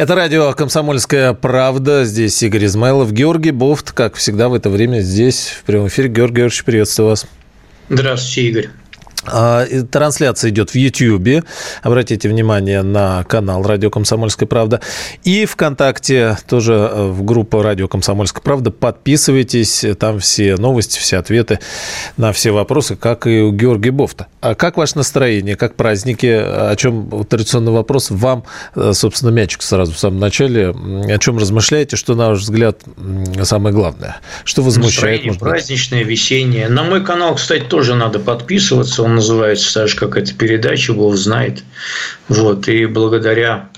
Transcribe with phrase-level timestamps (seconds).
[0.00, 2.06] Это радио «Комсомольская правда».
[2.06, 3.92] Здесь Игорь Измайлов, Георгий Бофт.
[3.92, 6.08] Как всегда в это время здесь, в прямом эфире.
[6.08, 7.26] Георгий Георгиевич, приветствую вас.
[7.90, 8.68] Здравствуйте, Игорь.
[9.26, 11.44] А, трансляция идет в YouTube.
[11.82, 14.80] Обратите внимание на канал «Радио Комсомольская правда».
[15.24, 18.70] И ВКонтакте тоже э, в группу «Радио Комсомольская правда».
[18.70, 19.84] Подписывайтесь.
[19.98, 21.58] Там все новости, все ответы
[22.16, 24.26] на все вопросы, как и у Георгия Бофта.
[24.40, 25.56] А как ваше настроение?
[25.56, 26.26] Как праздники?
[26.26, 28.10] О чем традиционный вопрос?
[28.10, 30.70] Вам, э, собственно, мячик сразу в самом начале.
[30.70, 31.96] О чем размышляете?
[31.96, 32.80] Что, на ваш взгляд,
[33.42, 34.16] самое главное?
[34.44, 35.24] Что возмущает?
[35.24, 36.68] Настроение праздничное, весеннее.
[36.68, 41.16] На мой канал, кстати, тоже надо подписываться он называется так же, как эта передача, Бог
[41.16, 41.64] знает.
[42.28, 43.68] Вот, и благодаря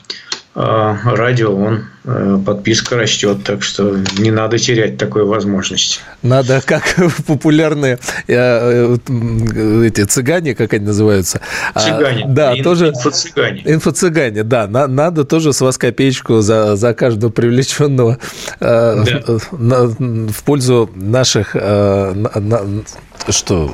[0.54, 6.00] э, радио он Э, подписка растет, так что не надо терять такой возможности.
[6.22, 6.82] Надо, как
[7.28, 11.40] популярные э, э, эти цыгане, как они называются?
[11.74, 12.24] А, цыгане.
[12.26, 12.88] Да, Ин, тоже.
[12.88, 13.62] Инфо-цыгане.
[13.64, 14.66] Инфо-цыгане, да.
[14.66, 18.18] Надо тоже с вас копеечку за, за каждого привлеченного
[18.58, 19.04] да.
[19.52, 22.82] на, в пользу наших на,
[23.30, 23.72] что?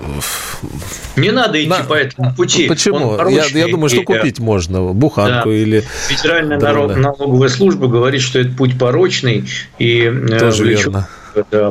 [1.16, 1.84] Не надо идти на...
[1.84, 2.68] по этому пути.
[2.68, 3.16] Почему?
[3.30, 4.82] Я, я думаю, что купить можно.
[4.92, 5.54] Буханку да.
[5.54, 5.84] или...
[6.08, 11.08] Федеральная налоговая служба говорит, что это путь порочный и э, Тоже влечет верно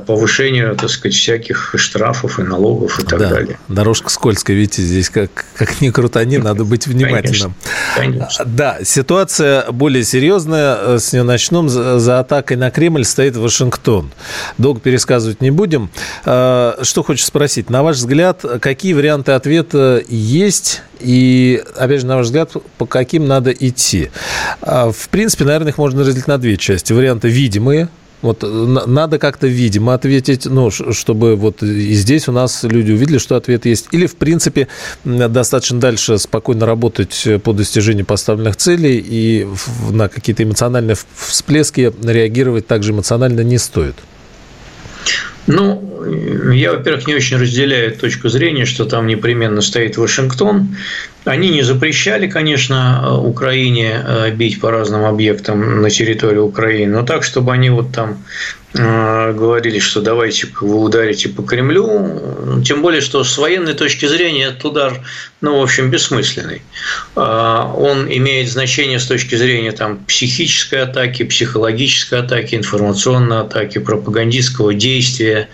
[0.06, 3.60] повышению, так сказать, всяких штрафов и налогов и так да, далее.
[3.68, 7.56] Дорожка скользкая, видите, здесь как, как ни крутани, надо быть внимательным.
[7.96, 8.46] Конечно, конечно.
[8.46, 10.98] Да, ситуация более серьезная.
[10.98, 11.70] С нее начнем.
[11.70, 14.12] За атакой на Кремль стоит Вашингтон.
[14.58, 15.90] Долго пересказывать не будем.
[16.26, 17.70] А, что хочу спросить.
[17.70, 23.28] На ваш взгляд, какие варианты ответа есть и, опять же, на ваш взгляд, по каким
[23.28, 24.10] надо идти?
[24.62, 26.94] А, в принципе, наверное, их можно разделить на две части.
[26.94, 27.90] Варианты видимые–
[28.22, 33.18] вот э, надо как-то, видимо, ответить, ну, чтобы вот и здесь у нас люди увидели,
[33.18, 33.88] что ответ есть.
[33.92, 34.68] Или, в принципе,
[35.04, 39.48] достаточно дальше спокойно работать по достижению поставленных целей и
[39.92, 43.96] на какие-то эмоциональные всплески реагировать также эмоционально не стоит.
[45.48, 50.76] Ну, я, во-первых, не очень разделяю точку зрения, что там непременно стоит Вашингтон.
[51.24, 57.24] Они не запрещали, конечно, Украине э, бить по разным объектам на территории Украины, но так,
[57.24, 58.18] чтобы они вот там
[58.74, 64.66] говорили, что давайте вы ударите по Кремлю, тем более, что с военной точки зрения этот
[64.66, 65.02] удар,
[65.42, 66.62] ну, в общем, бессмысленный.
[67.16, 74.74] А, он имеет значение с точки зрения там, психической атаки, психологической атаки, информационной атаки, пропагандистского
[74.74, 75.48] действия,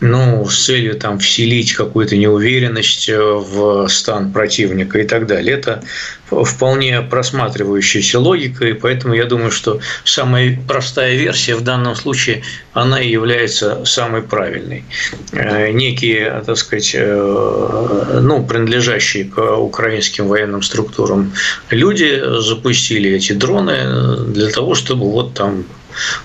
[0.00, 5.54] ну, с целью там вселить какую-то неуверенность э, в стан противника и так далее.
[5.56, 5.82] Это
[6.30, 13.00] вполне просматривающаяся логика, и поэтому я думаю, что самая простая версия в данном случае, она
[13.00, 14.84] и является самой правильной.
[15.32, 21.32] Э, некие, так сказать, э, ну, принадлежащие к украинским военным структурам
[21.70, 25.64] люди запустили эти дроны для того, чтобы вот там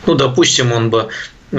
[0.06, 1.08] ну, допустим, он бы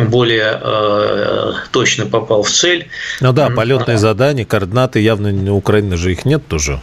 [0.04, 2.88] более э, точно попал в цель.
[3.20, 6.80] Ну да, полетные задания, координаты явно у Украины же их нет тоже.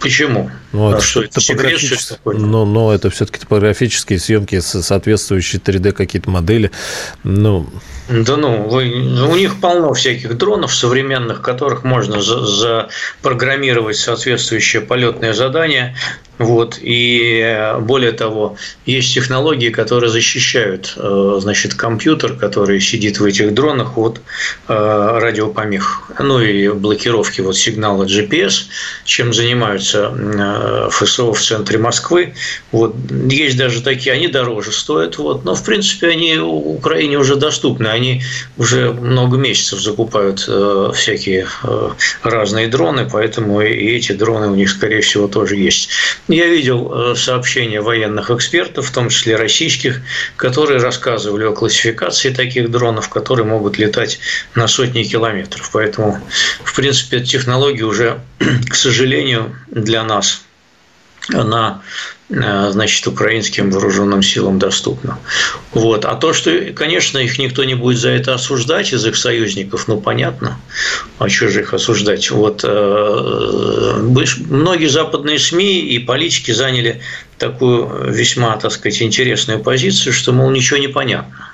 [0.00, 0.50] Почему?
[0.76, 6.28] Ну, это, а что, это топографические, но, но это все-таки топографические съемки, соответствующие 3D какие-то
[6.28, 6.70] модели.
[7.24, 7.66] Ну,
[8.08, 8.84] да ну, вы,
[9.26, 15.96] у них полно всяких дронов современных, которых можно запрограммировать соответствующее полетное задание.
[16.38, 16.78] Вот.
[16.80, 23.96] И более того, есть технологии, которые защищают э, значит, компьютер, который сидит в этих дронах
[23.96, 24.20] от
[24.68, 28.66] э, радиопомех, ну и блокировки вот сигнала GPS,
[29.04, 32.34] чем занимаются э, ФСО в центре Москвы.
[32.72, 32.94] Вот.
[33.30, 35.44] Есть даже такие, они дороже стоят, вот.
[35.44, 38.22] но в принципе они Украине уже доступны они
[38.56, 41.90] уже много месяцев закупают э, всякие э,
[42.22, 45.88] разные дроны, поэтому и эти дроны у них, скорее всего, тоже есть.
[46.28, 50.00] Я видел э, сообщения военных экспертов, в том числе российских,
[50.36, 54.18] которые рассказывали о классификации таких дронов, которые могут летать
[54.54, 55.70] на сотни километров.
[55.72, 56.20] Поэтому,
[56.64, 58.20] в принципе, эта технология уже,
[58.68, 60.42] к сожалению, для нас
[61.32, 61.82] она
[62.28, 65.18] Э, значит, украинским вооруженным силам доступно.
[65.72, 66.04] Вот.
[66.04, 70.00] А то, что, конечно, их никто не будет за это осуждать из их союзников, ну,
[70.00, 70.58] понятно.
[71.20, 72.28] А что же их осуждать?
[72.32, 73.94] Вот, э,
[74.48, 77.00] многие западные СМИ и политики заняли
[77.38, 81.50] такую весьма, так сказать, интересную позицию, что, мол, ничего не понятно.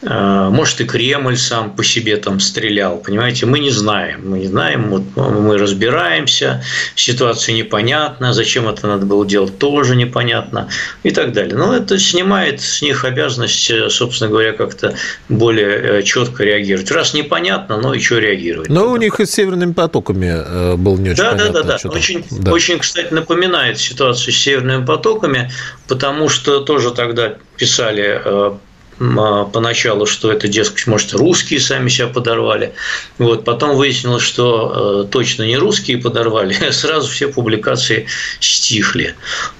[0.00, 4.46] Э, может, и Кремль сам по себе там стрелял, понимаете, мы не знаем, мы не
[4.46, 6.62] знаем, вот мы разбираемся,
[6.94, 10.68] ситуация непонятна, зачем это надо было делать, тоже непонятно
[11.02, 11.56] и так далее.
[11.56, 14.94] Но это снимает с них обязанность, э, собственно говоря, как-то
[15.28, 16.90] более э, четко реагировать.
[16.92, 18.68] Раз непонятно, но еще реагировать.
[18.68, 21.52] Но у них и с северными потоками был не очень да, понятно.
[21.52, 21.88] Да, да, да.
[21.90, 22.52] Очень, да.
[22.52, 25.50] очень, кстати, напоминает ситуацию с северными потоками,
[25.88, 28.58] потому что тоже тогда писали а,
[28.98, 32.72] поначалу, что это, дескать, может, русские сами себя подорвали.
[33.18, 33.44] Вот.
[33.44, 38.06] Потом выяснилось, что э, точно не русские подорвали, сразу все публикации
[38.40, 39.14] стихли.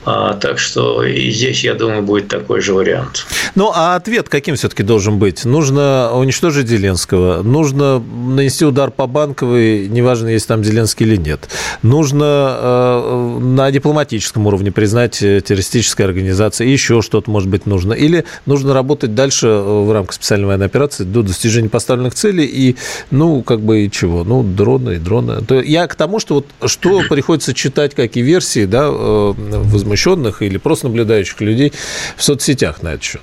[0.05, 3.27] А, так что и здесь, я думаю, будет такой же вариант.
[3.55, 5.45] Ну, а ответ каким все-таки должен быть?
[5.45, 11.49] Нужно уничтожить Зеленского, нужно нанести удар по Банковой, неважно, есть там Зеленский или нет.
[11.83, 17.93] Нужно э, на дипломатическом уровне признать э, террористической организацией, еще что-то, может быть, нужно.
[17.93, 22.47] Или нужно работать дальше дальше э, в рамках специальной военной операции до достижения поставленных целей
[22.47, 22.77] и,
[23.11, 24.25] ну, как бы и чего?
[24.25, 25.43] Ну, дроны и дроны.
[25.43, 30.57] То я к тому, что вот что приходится читать, какие версии, да, э, возмущенных или
[30.57, 31.73] просто наблюдающих людей
[32.17, 33.21] в соцсетях на этот счет.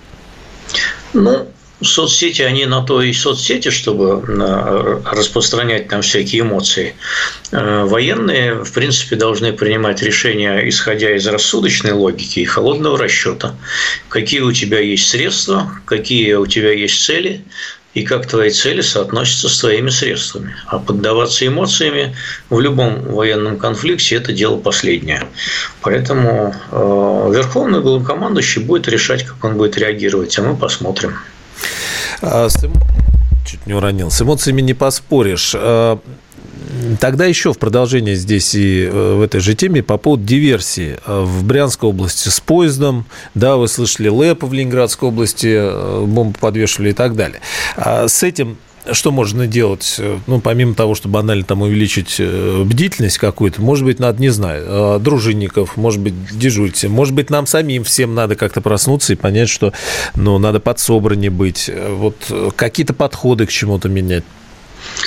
[1.14, 1.48] Ну,
[1.86, 6.96] соцсети, они на то и соцсети, чтобы э, распространять там всякие эмоции.
[7.52, 13.56] Э, военные, в принципе, должны принимать решения, исходя из рассудочной логики и холодного расчета.
[14.10, 17.44] Какие у тебя есть средства, какие у тебя есть цели,
[17.96, 20.56] и как твои цели соотносятся с твоими средствами.
[20.68, 22.16] А поддаваться эмоциями
[22.50, 25.26] в любом военном конфликте– это дело последнее.
[25.82, 31.16] Поэтому э, верховный главнокомандующий будет решать, как он будет реагировать, а мы посмотрим.
[32.22, 32.66] А, с...
[33.46, 34.10] Чуть не уронил.
[34.10, 35.54] С эмоциями не поспоришь.
[35.56, 36.00] А,
[37.00, 40.98] тогда еще в продолжение здесь и э, в этой же теме по поводу диверсии.
[41.06, 43.06] А, в Брянской области с поездом,
[43.36, 47.40] да, вы слышали, ЛЭП в Ленинградской области э, бомбы подвешивали и так далее.
[47.78, 48.58] С этим
[48.92, 50.00] что можно делать?
[50.28, 54.64] Ну, помимо того, что банально там увеличить э, бдительность какую-то, может быть, надо, не знаю,
[54.66, 56.84] э, дружинников, может быть, дежурить.
[56.86, 59.74] Может быть, нам самим всем надо как-то проснуться и понять, что,
[60.16, 61.70] ну, надо подсобраннее быть.
[61.90, 62.16] Вот
[62.56, 64.24] какие-то подходы к чему-то менять.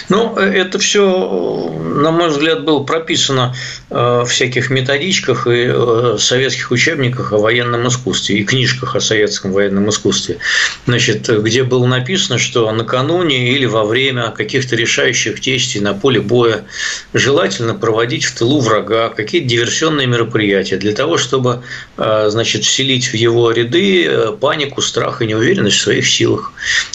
[0.09, 3.55] Ну, это все, на мой взгляд, было прописано
[3.91, 9.53] э, в всяких методичках и э, советских учебниках о военном искусстве и книжках о советском
[9.53, 10.39] военном искусстве.
[10.87, 16.65] Значит, где было написано, что накануне или во время каких-то решающих действий на поле боя
[17.13, 21.63] желательно проводить в тылу врага какие-то диверсионные мероприятия для того, чтобы,
[21.99, 26.53] э, значит, вселить в его ряды панику, страх и неуверенность в своих силах.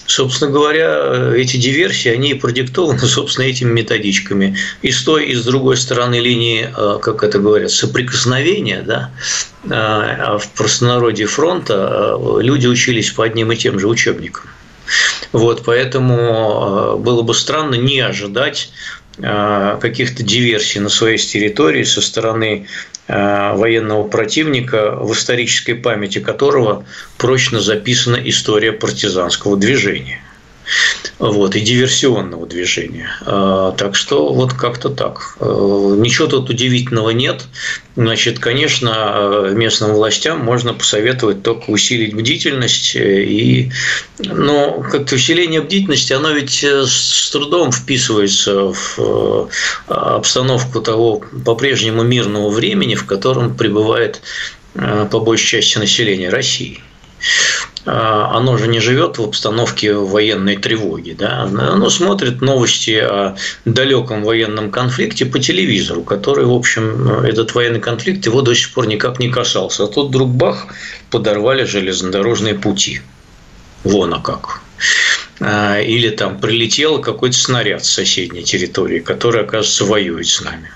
[0.07, 4.56] Собственно говоря, эти диверсии, они продиктованы продиктовано, собственно, этими методичками.
[4.81, 9.12] И с той, и с другой стороны линии, э, как это говорят, соприкосновения, да,
[9.66, 14.46] э, а в простонародье фронта э, люди учились по одним и тем же учебникам.
[15.31, 18.70] Вот, поэтому было бы странно не ожидать
[19.18, 22.68] каких-то диверсий на своей территории со стороны
[23.08, 26.84] военного противника, в исторической памяти которого
[27.18, 30.22] прочно записана история партизанского движения
[31.19, 33.10] вот, и диверсионного движения.
[33.25, 35.38] А, так что вот как-то так.
[35.39, 37.45] А, ничего тут удивительного нет.
[37.95, 42.95] Значит, конечно, местным властям можно посоветовать только усилить бдительность.
[42.95, 43.71] И,
[44.18, 49.45] но как-то усиление бдительности, оно ведь э, с трудом вписывается в э,
[49.88, 54.21] обстановку того по-прежнему мирного времени, в котором пребывает
[54.73, 56.81] э, по большей части населения России.
[57.85, 61.15] А, оно же не живет в обстановке военной тревоги.
[61.18, 61.44] Да?
[61.44, 68.25] Оно смотрит новости о далеком военном конфликте по телевизору, который, в общем, этот военный конфликт
[68.25, 69.83] его до сих пор никак не касался.
[69.83, 70.68] А тут вдруг бах,
[71.09, 73.01] подорвали железнодорожные пути.
[73.83, 74.61] Вон а как.
[75.42, 80.69] Или там прилетел какой-то снаряд с соседней территории, который, оказывается, воюет с нами.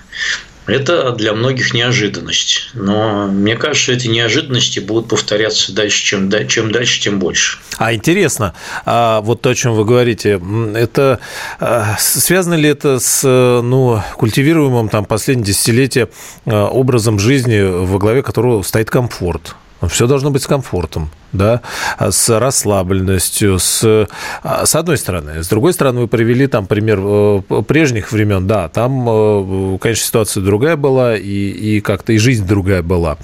[0.68, 2.68] Это для многих неожиданность.
[2.74, 7.58] Но мне кажется, эти неожиданности будут повторяться дальше, чем, чем дальше, тем больше.
[7.78, 10.40] А интересно, а вот то, о чем вы говорите,
[10.74, 11.20] это
[11.58, 16.10] а, связано ли это с ну, культивируемым там последние десятилетия
[16.44, 19.56] а, образом жизни, во главе которого стоит комфорт?
[19.86, 21.60] Все должно быть с комфортом да,
[21.98, 24.08] с расслабленностью, с,
[24.42, 25.42] а, с одной стороны.
[25.42, 30.42] С другой стороны, вы привели там пример э, прежних времен, да, там, э, конечно, ситуация
[30.42, 33.18] другая была, и, и как-то и жизнь другая была.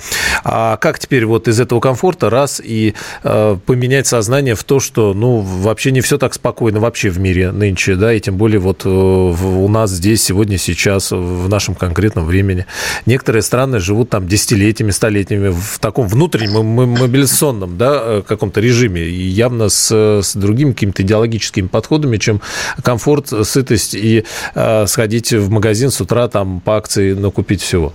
[0.44, 5.14] А как теперь вот из этого комфорта раз и э, поменять сознание в то, что,
[5.14, 8.84] ну, вообще не все так спокойно вообще в мире нынче, да, и тем более вот
[8.84, 12.66] у нас здесь, сегодня, сейчас, в нашем конкретном времени.
[13.06, 19.22] Некоторые страны живут там десятилетиями, столетиями в таком внутреннем мобилизационном, да, Э, каком-то режиме, и
[19.22, 22.40] явно с, с другими какими-то идеологическими подходами, чем
[22.82, 24.24] комфорт, сытость и
[24.54, 27.92] э, сходить в магазин с утра там по акции накупить всего.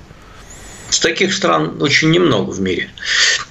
[0.90, 2.90] С таких стран очень немного в мире.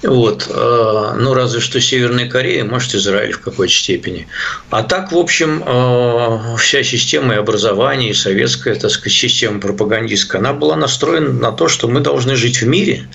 [0.03, 0.47] Вот.
[0.49, 4.27] Э, ну, разве что Северная Корея, может, Израиль в какой-то степени.
[4.69, 10.39] А так, в общем, э, вся система и образования, и советская, так сказать, система пропагандистская,
[10.39, 13.07] она была настроена на то, что мы должны жить в мире.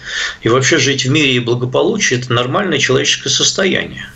[0.42, 4.08] И вообще жить в мире и благополучие– это нормальное человеческое состояние.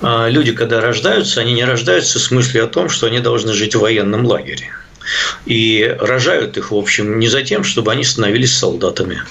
[0.00, 3.74] А люди, когда рождаются, они не рождаются с мыслью о том, что они должны жить
[3.74, 4.70] в военном лагере.
[5.46, 9.22] И рожают их, в общем, не за тем, чтобы они становились солдатами.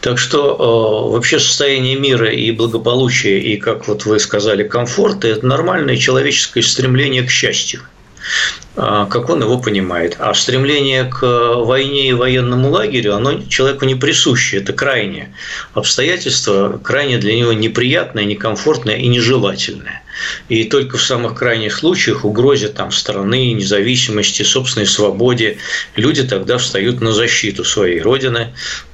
[0.00, 5.46] Так что э, вообще состояние мира и благополучия, и, как вот вы сказали, комфорта– это
[5.46, 7.82] нормальное человеческое стремление к счастью
[8.78, 10.16] как он его понимает.
[10.20, 14.58] А стремление к войне и военному лагерю, оно человеку не присуще.
[14.58, 15.34] Это крайнее
[15.74, 20.02] обстоятельство, крайне для него неприятное, некомфортное и нежелательное.
[20.48, 25.58] И только в самых крайних случаях, угрозе там, страны, независимости, собственной свободе,
[25.96, 28.48] люди тогда встают на защиту своей родины,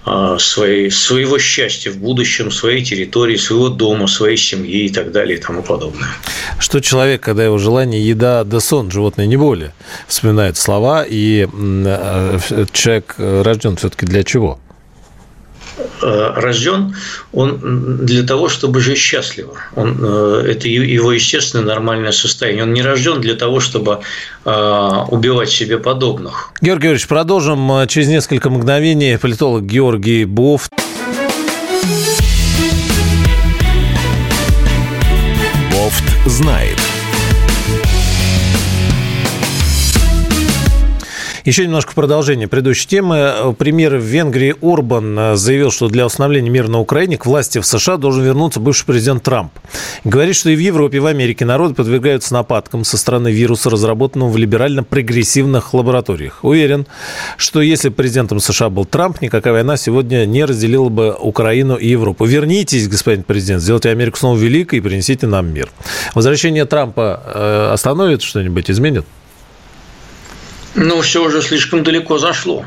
[0.04, 5.38] а, своей, своего счастья в будущем, своей территории, своего дома, своей семьи и так далее
[5.38, 6.10] и тому подобное.
[6.58, 9.73] Что человек, когда его желание еда да сон, животное не более,
[10.06, 12.38] вспоминает слова, и э,
[12.72, 14.58] человек рожден все-таки для чего?
[16.02, 16.94] Э, рожден
[17.32, 19.54] он для того, чтобы жить счастливо.
[19.76, 22.64] Он, э, это его естественное нормальное состояние.
[22.64, 24.00] Он не рожден для того, чтобы
[24.44, 26.52] убивать себе подобных.
[26.60, 29.16] Георгий Георгиевич, продолжим через несколько мгновений.
[29.18, 30.68] Политолог Георгий Буф.
[35.72, 36.93] Бофт знает.
[41.44, 43.54] Еще немножко продолжение предыдущей темы.
[43.58, 47.66] Премьер в Венгрии Орбан э, заявил, что для установления мира на Украине к власти в
[47.66, 49.52] США должен вернуться бывший президент Трамп.
[50.04, 54.30] Говорит, что и в Европе, и в Америке народы подвергаются нападкам со стороны вируса, разработанного
[54.30, 56.38] в либерально-прогрессивных лабораториях.
[56.42, 56.86] Уверен,
[57.36, 62.24] что если президентом США был Трамп, никакая война сегодня не разделила бы Украину и Европу.
[62.24, 65.68] Вернитесь, господин президент, сделайте Америку снова великой и принесите нам мир.
[66.14, 69.04] Возвращение Трампа э, остановит что-нибудь, изменит?
[70.74, 72.64] Ну, все уже слишком далеко зашло.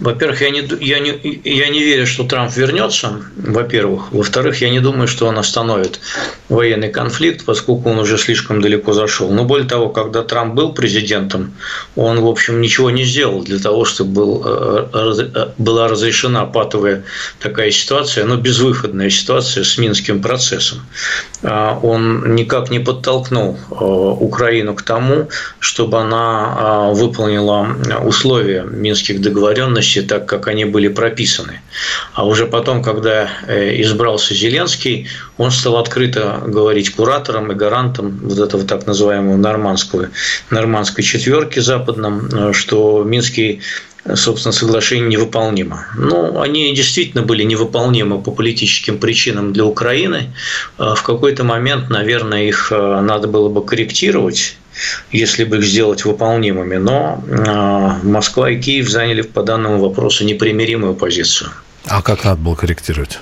[0.00, 4.12] Во-первых, я не, я, не, я не верю, что Трамп вернется, во-первых.
[4.12, 6.00] Во-вторых, я не думаю, что он остановит
[6.48, 9.30] военный конфликт, поскольку он уже слишком далеко зашел.
[9.30, 11.54] Но более того, когда Трамп был президентом,
[11.96, 17.04] он, в общем, ничего не сделал для того, чтобы был, э, э, была разрешена патовая
[17.40, 20.80] такая ситуация, но безвыходная ситуация с Минским процессом.
[21.42, 29.34] А, он никак не подтолкнул э, Украину к тому, чтобы она выполнила условия Минских договоров
[29.34, 31.60] договоренности так, как они были прописаны.
[32.14, 38.38] А уже потом, когда э, избрался Зеленский, он стал открыто говорить кураторам и гарантам вот
[38.38, 40.08] этого так называемого нормандского,
[40.50, 43.60] нормандской четверки западном, э, что Минский
[44.14, 45.86] собственно, соглашение невыполнимо.
[45.96, 50.34] Ну, они действительно были невыполнимы по политическим причинам для Украины.
[50.78, 54.56] Э, в какой-то момент, наверное, их надо было бы корректировать,
[55.10, 56.76] если бы их сделать выполнимыми.
[56.76, 61.50] Но а, Москва и Киев заняли по данному вопросу непримиримую позицию.
[61.86, 63.18] А как надо было корректировать?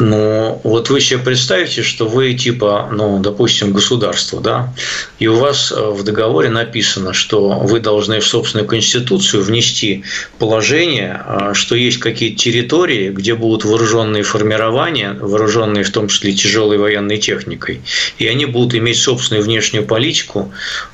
[0.00, 4.72] Ну, вот вы себе представьте, что вы типа, ну, допустим, государство, да,
[5.18, 10.04] и у вас э, в договоре написано, что вы должны в собственную конституцию внести
[10.38, 16.78] положение, э, что есть какие-то территории, где будут вооруженные формирования, вооруженные в том числе тяжелой
[16.78, 17.82] военной техникой,
[18.18, 20.50] и они будут иметь собственную внешнюю политику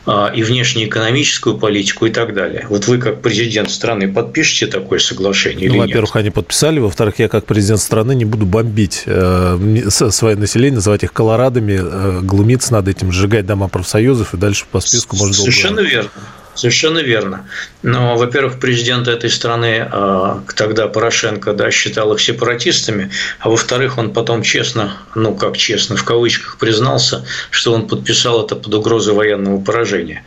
[0.06, 2.66] э, и внешнеэкономическую политику и так далее.
[2.68, 6.22] Вот вы как президент страны подпишете такое соглашение ну, или во-первых, нет?
[6.22, 11.02] они подписали, во-вторых, я как президент страны не буду бомбить гнобить э, свое население, называть
[11.02, 15.76] их колорадами, э, глумиться над этим, сжигать дома профсоюзов и дальше по списку можно Совершенно
[15.76, 15.90] долго...
[15.90, 16.10] верно.
[16.54, 17.46] Совершенно верно.
[17.82, 23.10] Но, во-первых, президент этой страны э, тогда Порошенко да, считал их сепаратистами,
[23.40, 28.56] а во-вторых, он потом честно, ну как честно, в кавычках признался, что он подписал это
[28.56, 30.24] под угрозой военного поражения.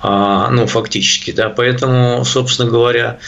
[0.00, 1.48] А, ну, фактически, да.
[1.48, 3.18] Поэтому, собственно говоря,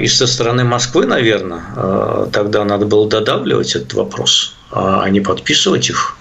[0.00, 6.16] И со стороны Москвы, наверное, тогда надо было додавливать этот вопрос, а не подписывать их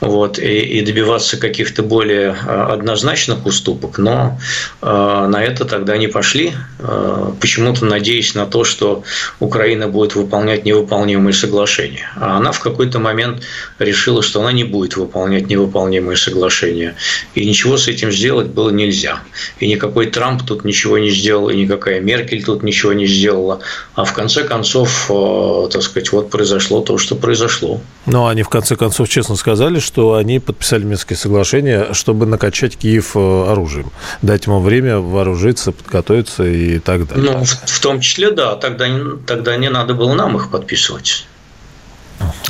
[0.00, 4.38] вот, и, и добиваться каких-то более а, однозначных уступок, но
[4.82, 9.02] э, на это тогда не пошли, э, почему-то надеясь на то, что
[9.40, 12.10] Украина будет выполнять невыполнимые соглашения.
[12.16, 13.42] А она в какой-то момент
[13.78, 16.94] решила, что она не будет выполнять невыполнимые соглашения.
[17.34, 19.20] И ничего с этим сделать было нельзя.
[19.58, 23.60] И никакой Трамп тут ничего не сделал, и никакая Меркель тут ничего не сделала.
[23.94, 27.80] А в конце концов, э, так сказать, вот произошло то, что произошло.
[28.06, 32.76] Ну, они в конце концов честно сказали, сказали, что они подписали Минские соглашения, чтобы накачать
[32.76, 33.90] Киев э, оружием,
[34.20, 37.32] дать ему время вооружиться, подготовиться и так далее.
[37.32, 38.86] Ну, в, том числе, да, тогда,
[39.26, 41.26] тогда не надо было нам их подписывать.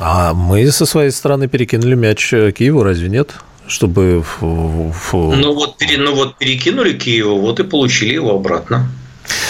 [0.00, 3.30] А мы со своей стороны перекинули мяч Киеву, разве нет?
[3.68, 4.24] чтобы...
[4.40, 4.92] Ну
[5.54, 8.88] вот, ну вот перекинули Киеву, вот и получили его обратно.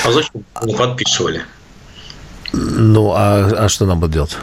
[0.04, 1.42] А зачем не подписывали?
[2.52, 4.36] Ну, а, а что нам будет делать?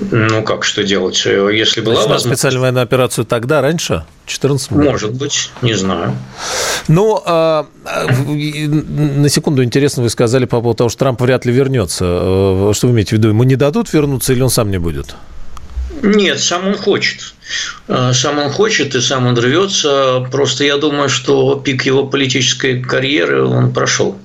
[0.00, 1.24] Ну, как что делать?
[1.24, 2.26] Если была возможность...
[2.26, 4.04] специальную военную операцию тогда, раньше?
[4.26, 6.16] 14 Может быть, не знаю.
[6.88, 12.04] Ну, а, на секунду интересно, вы сказали по поводу того, что Трамп вряд ли вернется.
[12.04, 13.28] Э, что вы имеете в виду?
[13.28, 15.16] Ему не дадут вернуться или он сам не будет?
[16.02, 17.34] Нет, сам он хочет.
[17.88, 20.26] Э, сам он хочет и сам он рвется.
[20.30, 24.18] Просто я думаю, что пик его политической карьеры он прошел.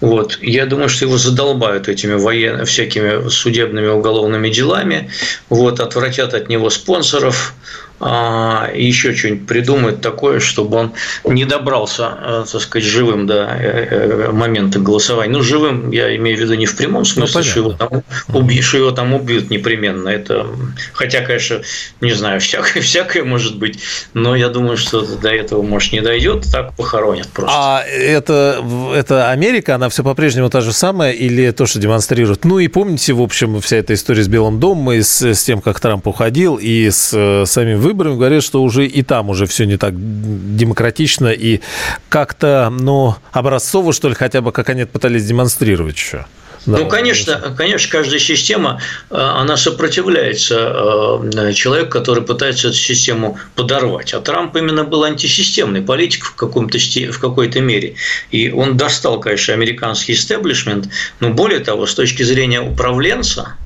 [0.00, 0.38] Вот.
[0.42, 2.64] Я думаю, что его задолбают этими воен...
[2.66, 5.10] всякими судебными уголовными делами.
[5.48, 5.80] Вот.
[5.80, 7.54] Отвратят от него спонсоров
[7.91, 10.92] а, еще что-нибудь придумает такое, чтобы он
[11.24, 15.32] не добрался, э, так сказать, живым до э, э, момента голосования.
[15.32, 18.64] Ну, живым я имею в виду не в прямом смысле, ну, что, его там убьют,
[18.64, 20.08] что его там убьют непременно.
[20.08, 20.46] Это,
[20.92, 21.62] хотя, конечно,
[22.00, 23.78] не знаю, всякое, всякое может быть,
[24.14, 27.54] но я думаю, что до этого, может, не дойдет, так похоронят просто.
[27.54, 32.44] А это, это Америка, она все по-прежнему та же самая или то, что демонстрирует?
[32.44, 35.60] Ну и помните, в общем, вся эта история с Белым домом и с, с тем,
[35.60, 39.64] как Трамп уходил, и с самим выборами, выборами говорят, что уже и там уже все
[39.64, 41.60] не так демократично и
[42.08, 46.26] как-то, ну, образцово, что ли, хотя бы, как они пытались демонстрировать еще.
[46.64, 48.80] Да, ну, конечно, конечно, каждая система,
[49.10, 54.14] э, она сопротивляется э, человеку, который пытается эту систему подорвать.
[54.14, 57.94] А Трамп именно был антисистемный политик в, каком-то, в какой-то мере.
[58.30, 63.56] И он достал, конечно, американский истеблишмент, но более того, с точки зрения управленца,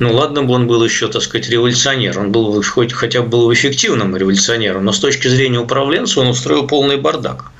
[0.00, 3.52] ну, ладно бы он был еще, так сказать, революционер, он был хоть хотя бы был
[3.52, 7.52] эффективным революционером, но с точки зрения управленца он устроил полный бардак.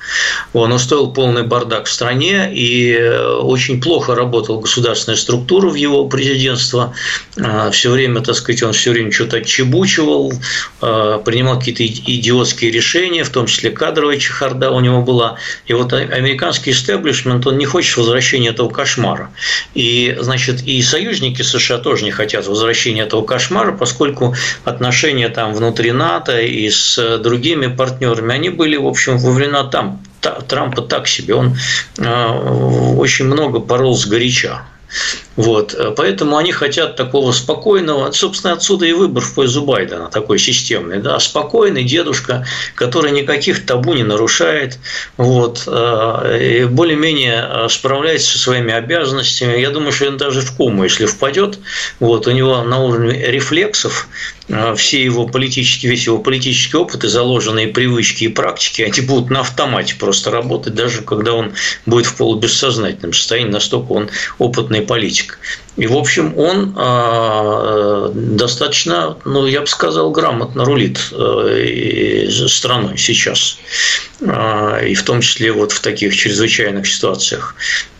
[0.53, 6.07] Он устроил полный бардак в стране, и э, очень плохо работала государственная структура в его
[6.07, 6.93] президентство.
[7.41, 10.33] А, все время, так сказать, он все время что-то отчебучивал,
[10.81, 15.37] а, принимал какие-то идиотские решения, в том числе кадровая чехарда у него была.
[15.65, 19.31] И вот американский истеблишмент, он не хочет возвращения этого кошмара.
[19.73, 25.91] И, значит, и союзники США тоже не хотят возвращения этого кошмара, поскольку отношения там внутри
[25.91, 30.01] НАТО и с другими партнерами, они были, в общем, во времена там
[30.47, 31.35] Трампа так себе.
[31.35, 31.55] Он
[31.97, 34.63] э, очень много порол с горяча.
[35.35, 35.75] Вот.
[35.97, 41.19] Поэтому они хотят такого спокойного, собственно, отсюда и выбор в пользу Байдена, такой системный, да,
[41.19, 44.79] спокойный дедушка, который никаких табу не нарушает,
[45.17, 49.57] вот, э, и более-менее э, справляется со своими обязанностями.
[49.57, 51.59] Я думаю, что он даже в кому, если впадет,
[51.99, 54.07] вот, у него на уровне рефлексов
[54.44, 54.44] э,
[54.75, 59.41] все его политические, весь его политический опыт и заложенные привычки и практики, они будут на
[59.41, 61.53] автомате просто работать, даже когда он
[61.85, 65.39] будет в полубессознательном состоянии, настолько он опытный политик.
[65.77, 73.57] И, в общем, он а, достаточно, ну, я бы сказал, грамотно рулит э, страной сейчас.
[74.25, 77.55] А, и в том числе вот в таких чрезвычайных ситуациях.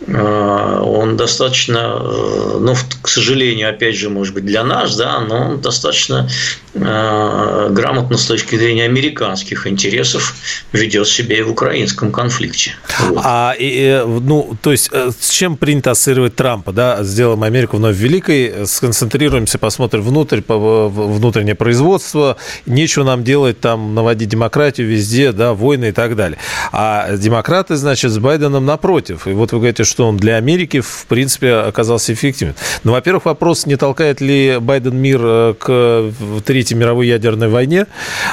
[0.07, 5.49] А, он достаточно, э, ну, к сожалению, опять же, может быть, для нас, да, но
[5.49, 6.29] он достаточно
[6.73, 10.35] грамотно с точки зрения американских интересов
[10.73, 12.73] ведет себя и в украинском конфликте.
[12.99, 13.21] Вот.
[13.23, 17.95] А, и, ну, то есть, э, с чем принято ассоциировать Трампа, да, сделаем Америку вновь
[17.95, 25.89] великой, сконцентрируемся, посмотрим внутрь, внутреннее производство, нечего нам делать там, наводить демократию везде, да, войны
[25.89, 26.37] и так далее.
[26.71, 29.27] А демократы, значит, с Байденом напротив.
[29.27, 32.55] И вот вы говорите, что он для Америки, в принципе, оказался эффективным.
[32.83, 36.11] Ну, во-первых, вопрос, не толкает ли Байден мир э, к
[36.45, 37.87] Третьей мировой ядерной войне,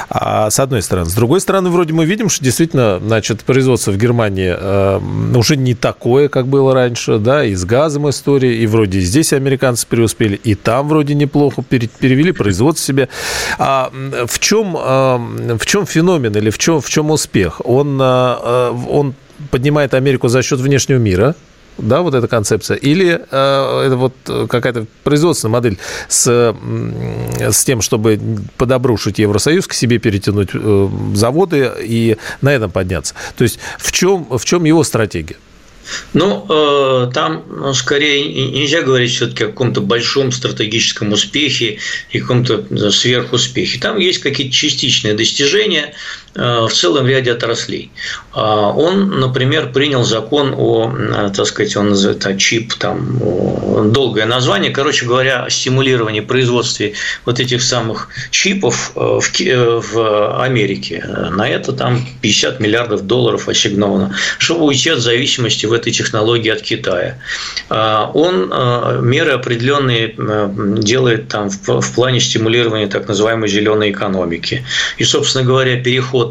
[0.09, 1.09] а, с одной стороны.
[1.09, 4.99] С другой стороны, вроде мы видим, что действительно, значит, производство в Германии э,
[5.35, 9.87] уже не такое, как было раньше, да, и с газом история, и вроде здесь американцы
[9.87, 13.09] преуспели, и там вроде неплохо перевели производство себе.
[13.57, 13.91] А
[14.27, 15.17] в чем, а,
[15.57, 17.61] в чем феномен или в чем, в чем успех?
[17.63, 19.13] Он, а, он
[19.51, 21.35] поднимает Америку за счет внешнего мира,
[21.77, 24.13] да, вот эта концепция, или это вот
[24.47, 26.55] какая-то производственная модель с,
[27.39, 28.19] с тем, чтобы
[28.57, 33.15] подобрушить Евросоюз, к себе перетянуть э, заводы и на этом подняться.
[33.35, 35.37] То есть в чем, в чем его стратегия?
[36.13, 41.79] Ну, э, там ну, скорее нельзя говорить все-таки о каком-то большом стратегическом успехе
[42.11, 43.79] и каком-то сверхуспехе.
[43.79, 45.93] Там есть какие-то частичные достижения
[46.35, 47.91] в целом ряде отраслей.
[48.33, 53.19] А он, например, принял закон о, э, так сказать, он называет а, чип, там
[53.91, 56.85] долгое название, короче говоря, о стимулировании производства
[57.25, 61.03] вот этих самых чипов в, в Америке.
[61.31, 66.61] На это там 50 миллиардов долларов ассигновано, чтобы уйти от зависимости в этой технологии от
[66.61, 67.19] Китая.
[67.69, 68.51] А, он
[69.05, 70.15] меры определенные
[70.79, 74.65] делает там в плане стимулирования так называемой зеленой экономики.
[74.97, 76.22] И, собственно говоря, переход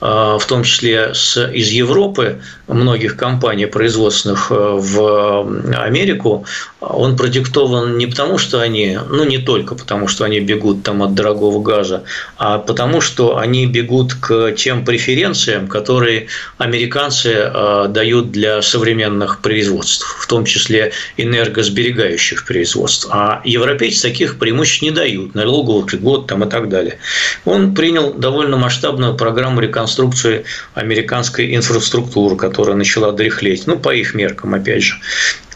[0.00, 1.12] в том числе
[1.54, 6.44] из Европы, многих компаний производственных в Америку,
[6.80, 11.14] он продиктован не потому, что они, ну не только потому, что они бегут там от
[11.14, 12.04] дорогого газа,
[12.36, 16.26] а потому, что они бегут к тем преференциям, которые
[16.58, 17.50] американцы
[17.88, 23.08] дают для современных производств, в том числе энергосберегающих производств.
[23.10, 26.98] А европейцы таких преимуществ не дают, налоговых льгот там и так далее.
[27.46, 30.44] Он принял довольно масштабную программу реконструкции
[30.74, 34.94] американской инфраструктуры, которая начала дряхлеть, ну, по их меркам, опять же.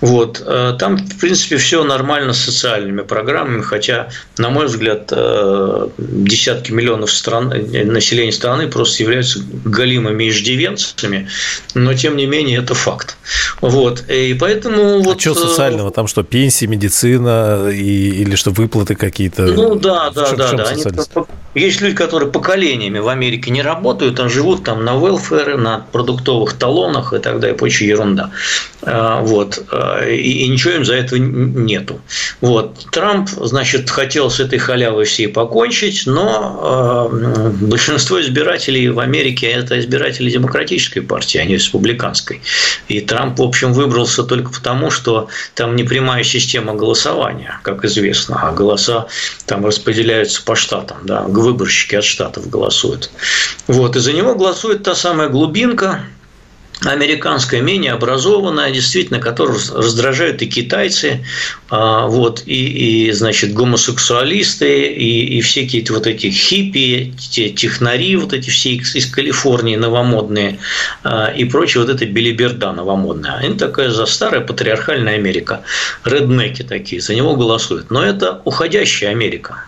[0.01, 0.43] Вот.
[0.45, 6.73] Э, там, в принципе, все нормально с социальными программами, хотя, на мой взгляд, э, десятки
[6.73, 11.29] миллионов стран, э, населения страны просто являются галимыми иждивенцами,
[11.75, 13.17] но, тем не менее, это факт.
[13.61, 14.05] Вот.
[14.09, 15.01] И поэтому...
[15.01, 15.91] А вот, что социального?
[15.91, 19.43] Там что, пенсии, медицина и, или что, выплаты какие-то?
[19.47, 20.53] Ну, да, да, да.
[20.53, 20.65] да.
[20.65, 20.83] Они,
[21.55, 26.53] есть люди, которые поколениями в Америке не работают, а живут там на велфере, на продуктовых
[26.53, 28.31] талонах и так далее, и прочая ерунда.
[28.83, 29.65] Вот
[30.09, 32.01] и, и ничего им за это нету.
[32.41, 32.87] Вот.
[32.93, 39.79] Трамп, значит, хотел с этой халявой всей покончить, но э, большинство избирателей в Америке– это
[39.79, 42.41] избиратели демократической партии, а не республиканской.
[42.89, 48.41] И Трамп, в общем, выбрался только потому, что там не прямая система голосования, как известно,
[48.43, 49.07] а голоса
[49.47, 53.11] там распределяются по штатам, да, выборщики от штатов голосуют.
[53.67, 56.03] Вот, и за него голосует та самая глубинка,
[56.85, 61.25] американская, менее образованная, действительно, которую раздражают и китайцы,
[61.71, 68.33] а, вот, и, и значит, гомосексуалисты, и, и всякие вот эти хиппи, те технари, вот
[68.33, 70.59] эти все из Калифорнии новомодные,
[71.03, 73.35] а, и прочее, вот это белиберда новомодная.
[73.35, 75.63] Они такая за старая патриархальная Америка.
[76.05, 77.91] Реднеки такие, за него голосуют.
[77.91, 79.65] Но это уходящая Америка.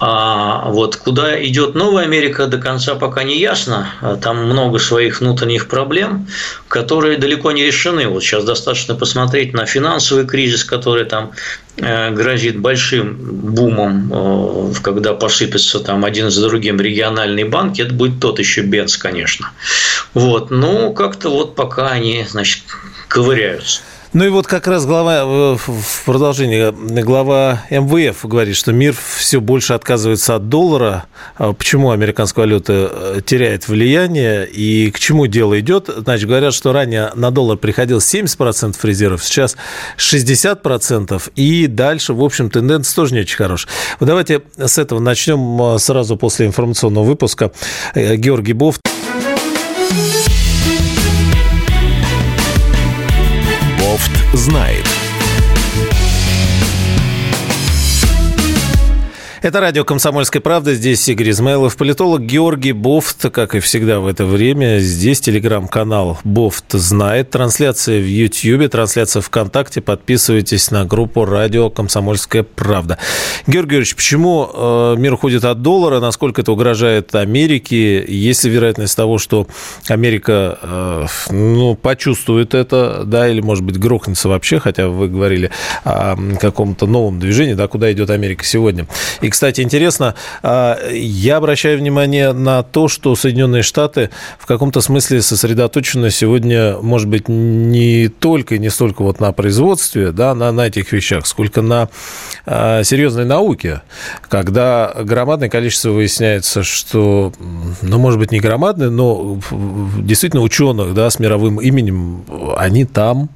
[0.00, 3.88] А вот куда идет новая Америка, до конца пока не ясно.
[4.20, 6.26] Там много своих внутренних проблем,
[6.68, 8.08] которые далеко не решены.
[8.08, 11.30] Вот сейчас достаточно посмотреть на финансовый кризис, который там
[11.76, 13.16] э, грозит большим
[13.54, 18.96] бумом, э, когда посыпется там один за другим региональный банк, это будет тот еще Бенц,
[18.96, 19.52] конечно.
[20.12, 20.50] Вот.
[20.50, 22.64] Ну, как-то вот пока они, значит,
[23.06, 23.80] ковыряются.
[24.14, 26.70] Ну и вот как раз глава, э, в продолжении,
[27.02, 31.06] глава МВФ говорит, что мир все больше отказывается от доллара.
[31.34, 35.90] А почему американская валюта э, теряет влияние и к чему дело идет?
[35.96, 39.56] Значит, говорят, что ранее на доллар приходилось 70% резервов, сейчас
[39.98, 43.72] 60%, и дальше, в общем, тенденция тоже не очень хорошая.
[43.98, 47.50] Вот давайте с этого начнем э, сразу после информационного выпуска.
[47.96, 48.80] Георгий Бофт.
[54.32, 55.03] Знает.
[59.44, 60.72] Это радио «Комсомольская правда».
[60.72, 64.78] Здесь Игорь Измайлов, политолог Георгий Бофт, как и всегда в это время.
[64.78, 67.28] Здесь телеграм-канал «Бофт знает».
[67.28, 69.82] Трансляция в Ютьюбе, трансляция ВКонтакте.
[69.82, 72.96] Подписывайтесь на группу радио «Комсомольская правда».
[73.46, 76.00] Георгий Георгиевич, почему э, мир уходит от доллара?
[76.00, 78.02] Насколько это угрожает Америке?
[78.02, 79.46] Есть ли вероятность того, что
[79.88, 85.50] Америка э, ну, почувствует это, да, или, может быть, грохнется вообще, хотя вы говорили
[85.84, 88.86] о каком-то новом движении, да, куда идет Америка сегодня.
[89.20, 95.22] И, кстати, интересно, а, я обращаю внимание на то, что Соединенные Штаты в каком-то смысле
[95.22, 100.68] сосредоточены сегодня, может быть, не только и не столько вот на производстве, да, на, на
[100.68, 101.88] этих вещах, сколько на
[102.46, 103.82] а, серьезной науке,
[104.28, 107.32] когда громадное количество выясняется, что,
[107.82, 109.40] ну, может быть, не громадное, но
[109.98, 112.24] действительно ученых, да, с мировым именем,
[112.56, 113.30] они там,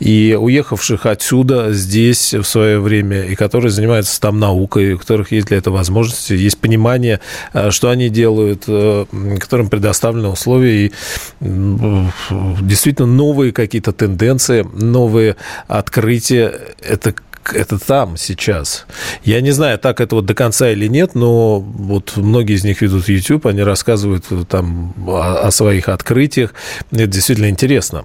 [0.00, 5.48] и уехавших отсюда, здесь в свое время, и которые занимаются там наукой, у которых есть
[5.48, 7.20] для этого возможности, есть понимание,
[7.52, 9.06] э, что они делают, э,
[9.40, 10.92] которым предоставлены условия, и
[11.40, 16.54] действительно новые какие-то тенденции, новые открытия.
[16.80, 17.14] Это
[17.54, 18.86] это там сейчас.
[19.24, 22.80] Я не знаю, так это вот до конца или нет, но вот многие из них
[22.80, 26.54] ведут YouTube, они рассказывают там о, о своих открытиях.
[26.90, 28.04] Это действительно интересно.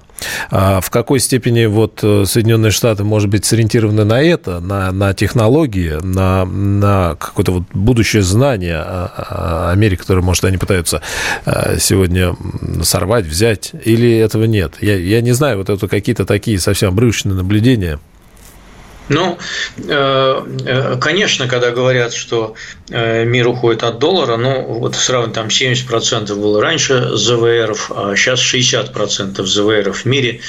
[0.49, 5.13] А в какой степени вот э, Соединенные Штаты, может быть, сориентированы на это, на, на
[5.13, 11.01] технологии, на, на какое-то вот будущее знание Америке, которое, может, они пытаются
[11.45, 12.35] э, сегодня
[12.83, 14.75] сорвать, взять, или этого нет?
[14.81, 17.99] Я, я не знаю, вот это какие-то такие совсем обрывочные наблюдения–
[19.09, 19.37] ну,
[19.77, 22.55] э, э, конечно, когда говорят, что
[22.89, 28.39] э, мир уходит от доллара, ну, вот сравнить там 70% было раньше ЗВРов, а сейчас
[28.39, 30.41] 60% ЗВРов в мире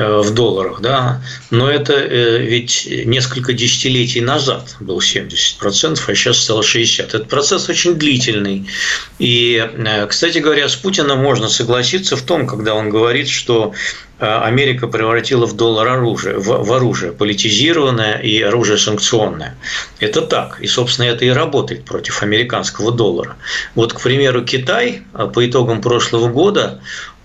[0.00, 7.02] в долларах, да, но это ведь несколько десятилетий назад был 70%, а сейчас стало 60%.
[7.02, 8.66] Этот процесс очень длительный.
[9.18, 9.68] И,
[10.08, 13.74] кстати говоря, с Путиным можно согласиться в том, когда он говорит, что
[14.20, 19.56] Э, Америка превратила в доллар оружие, в, в оружие политизированное и оружие санкционное.
[19.98, 20.60] Это так.
[20.60, 23.36] И, собственно, это и работает против американского доллара.
[23.74, 26.80] Вот, к примеру, Китай э, по итогам прошлого года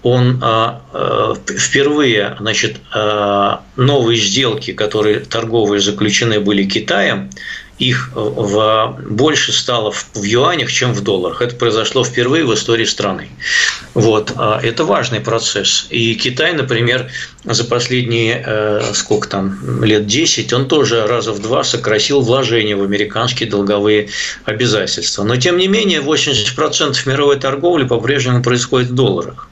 [0.06, 2.78] он э, впервые, значит,
[3.76, 7.32] новые сделки, которые торговые заключены были Китаем,
[7.80, 11.42] их э, в, больше стало в, в юанях, чем в долларах.
[11.42, 13.30] Это произошло впервые в истории страны.
[13.94, 14.34] Вот.
[14.38, 15.88] А это важный процесс.
[15.90, 17.12] И Китай, например,
[17.44, 22.84] за последние, э, сколько там, лет 10, он тоже раза в два сократил вложения в
[22.84, 24.10] американские долговые
[24.46, 25.24] обязательства.
[25.24, 29.50] Но, тем не менее, 80% мировой торговли по-прежнему происходит в долларах.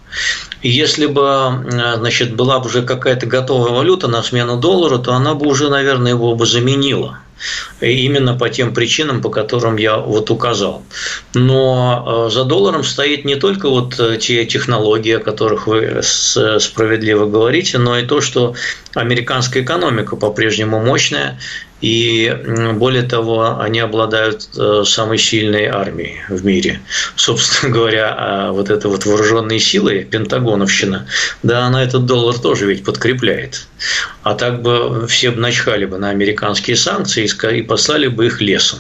[0.61, 5.33] Если бы э, значит, была бы уже какая-то готовая валюта на смену доллара, то она
[5.33, 7.19] бы уже, наверное, его бы заменила
[7.81, 10.83] именно по тем причинам, по которым я вот указал.
[11.33, 17.25] Но э, за долларом стоит не только вот э, те технологии, о которых вы справедливо
[17.25, 18.55] говорите, но и то, что
[18.93, 21.39] американская экономика по-прежнему мощная,
[21.83, 22.33] и
[22.75, 26.79] более того, они обладают э, самой сильной армией в мире.
[27.17, 31.05] Собственно говоря, а вот это вот вооруженные силы, пентагоновщина,
[31.43, 33.67] да, она этот доллар тоже ведь подкрепляет.
[34.23, 38.79] А так бы все бы начхали бы на американские санкции и послали бы их лесом.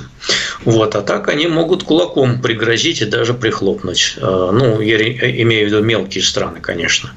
[0.63, 0.95] Вот.
[0.95, 4.13] А так они могут кулаком пригрозить и даже прихлопнуть.
[4.15, 4.97] Э, ну, я
[5.41, 7.11] имею в виду мелкие страны, конечно.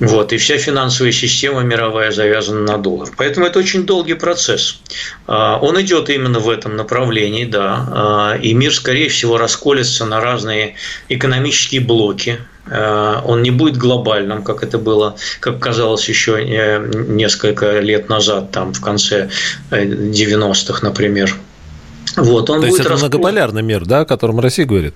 [0.00, 0.32] Вот.
[0.32, 3.10] И вся финансовая система мировая завязана на доллар.
[3.16, 4.80] Поэтому это очень долгий процесс.
[5.28, 8.34] Э, он идет именно в этом направлении, да.
[8.34, 10.74] Э, и мир, скорее всего, расколется на разные
[11.08, 12.38] экономические блоки,
[13.24, 16.44] он не будет глобальным, как это было, как казалось еще
[17.08, 19.28] несколько лет назад, там в конце
[19.70, 21.34] 90-х, например.
[22.16, 23.08] Вот, он То будет есть это раскол...
[23.08, 24.94] многополярный мир, да, о котором Россия говорит?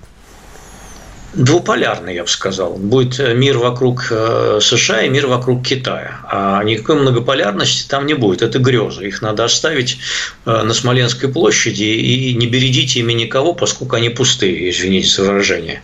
[1.35, 2.73] Двуполярный, я бы сказал.
[2.73, 6.19] Будет э, мир вокруг э, США и мир вокруг Китая.
[6.31, 8.41] А никакой многополярности там не будет.
[8.41, 9.07] Это грезы.
[9.07, 9.97] Их надо оставить
[10.45, 15.81] э, на Смоленской площади и не бередите ими никого, поскольку они пустые, извините за выражение.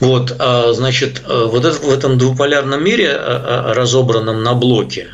[0.00, 0.34] Вот,
[0.70, 5.08] значит, вот это, в этом двуполярном мире, разобранном на блоки,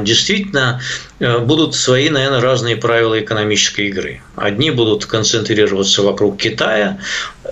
[0.00, 0.80] действительно
[1.18, 4.22] будут свои, наверное, разные правила экономической игры.
[4.36, 6.98] Одни будут концентрироваться вокруг Китая,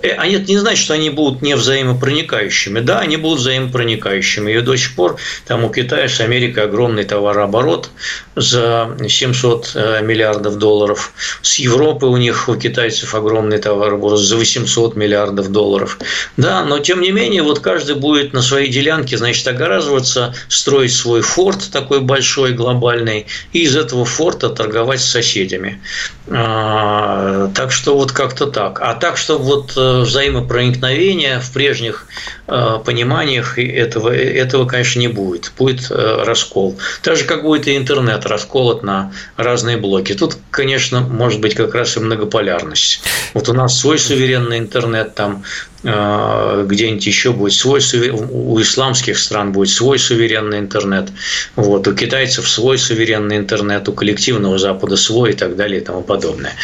[0.02, 2.81] а это не значит, что они будут не взаимопроникающими.
[2.81, 4.52] Да, они будут взаимопроникающими.
[4.52, 7.90] И до сих пор там у Китая с Америкой огромный товарооборот
[8.37, 11.12] за 700 э, миллиардов долларов.
[11.42, 15.98] С Европы у них, у китайцев огромный товарооборот за 800 миллиардов долларов.
[16.37, 21.22] Да, но тем не менее, вот каждый будет на своей делянке, значит, огораживаться, строить свой
[21.22, 25.81] форт такой большой, глобальный, и из этого форта торговать с соседями.
[26.29, 28.81] А, так что вот как-то так.
[28.81, 32.06] А так, что вот э, взаимопроникновения в прежних
[32.48, 35.52] э, пониманиях этого, этого, конечно, не будет.
[35.56, 36.78] Будет э, раскол.
[37.02, 40.12] Так же, как будет и интернет расколот на разные блоки.
[40.12, 43.00] Тут, конечно, может быть как раз и многополярность.
[43.32, 45.44] Вот у нас свой суверенный интернет, там
[45.88, 51.10] Э, где-нибудь еще будет свой, у исламских стран будет свой суверенный интернет,
[51.54, 56.02] вот, у китайцев свой суверенный интернет, у коллективного Запада свой и так далее и тому
[56.02, 56.54] подобное.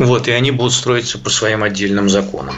[0.00, 2.56] Вот, и они будут строиться по своим отдельным законам.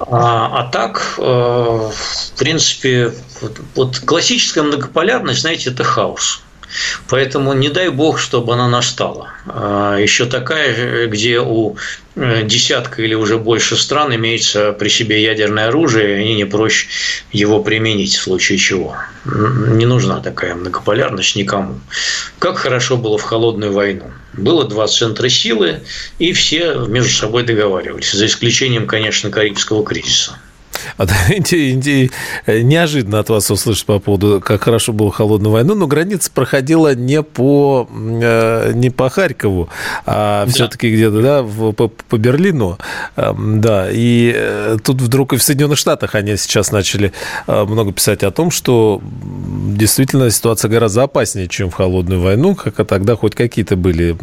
[0.00, 6.40] А, а так, э, в принципе, вот, вот классическая многополярность, знаете, это хаос
[7.08, 9.30] Поэтому не дай бог, чтобы она настала.
[9.46, 11.76] А, Еще такая, где у
[12.16, 16.86] э, десятка или уже больше стран имеется при себе ядерное оружие, и они не проще
[17.32, 18.96] его применить в случае чего.
[19.24, 21.80] Не нужна такая многополярность никому.
[22.38, 24.10] Как хорошо было в холодную войну.
[24.32, 25.80] Было два центра силы,
[26.18, 30.38] и все между собой договаривались, за исключением, конечно, Карибского кризиса.
[30.96, 31.06] А,
[32.46, 37.22] неожиданно от вас услышать по поводу, как хорошо было холодную войну, но граница проходила не
[37.22, 39.68] по, э, не по Харькову,
[40.06, 40.52] а да.
[40.52, 42.78] все-таки где-то да, по, по Берлину.
[43.16, 47.12] Эм, да, и э, тут вдруг и в Соединенных Штатах они сейчас начали
[47.46, 52.86] э, много писать о том, что действительно ситуация гораздо опаснее, чем в холодную войну, как
[52.86, 54.16] тогда хоть какие-то были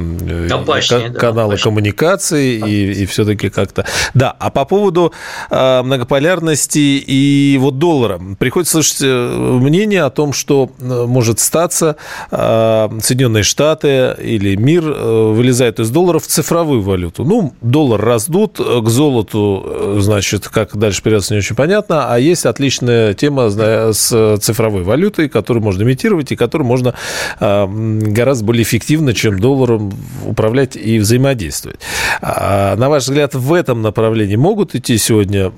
[0.51, 3.85] опаснее, каналы да, коммуникации, и, и все-таки как-то...
[4.13, 5.13] Да, а по поводу
[5.49, 8.21] многополярности ценности и вот доллара.
[8.38, 11.95] Приходится слышать э, мнение о том, что э, может статься
[12.29, 17.23] э, Соединенные Штаты или мир вылезает из доллара в цифровую валюту.
[17.23, 23.13] Ну, доллар раздут, к золоту, значит, как дальше переводится, не очень понятно, а есть отличная
[23.13, 26.93] тема с цифровой валютой, которую можно имитировать и которую можно
[27.39, 29.93] гораздо более эффективно, чем долларом
[30.25, 31.79] управлять и взаимодействовать.
[32.21, 35.51] А, на ваш взгляд, в этом направлении могут идти сегодня,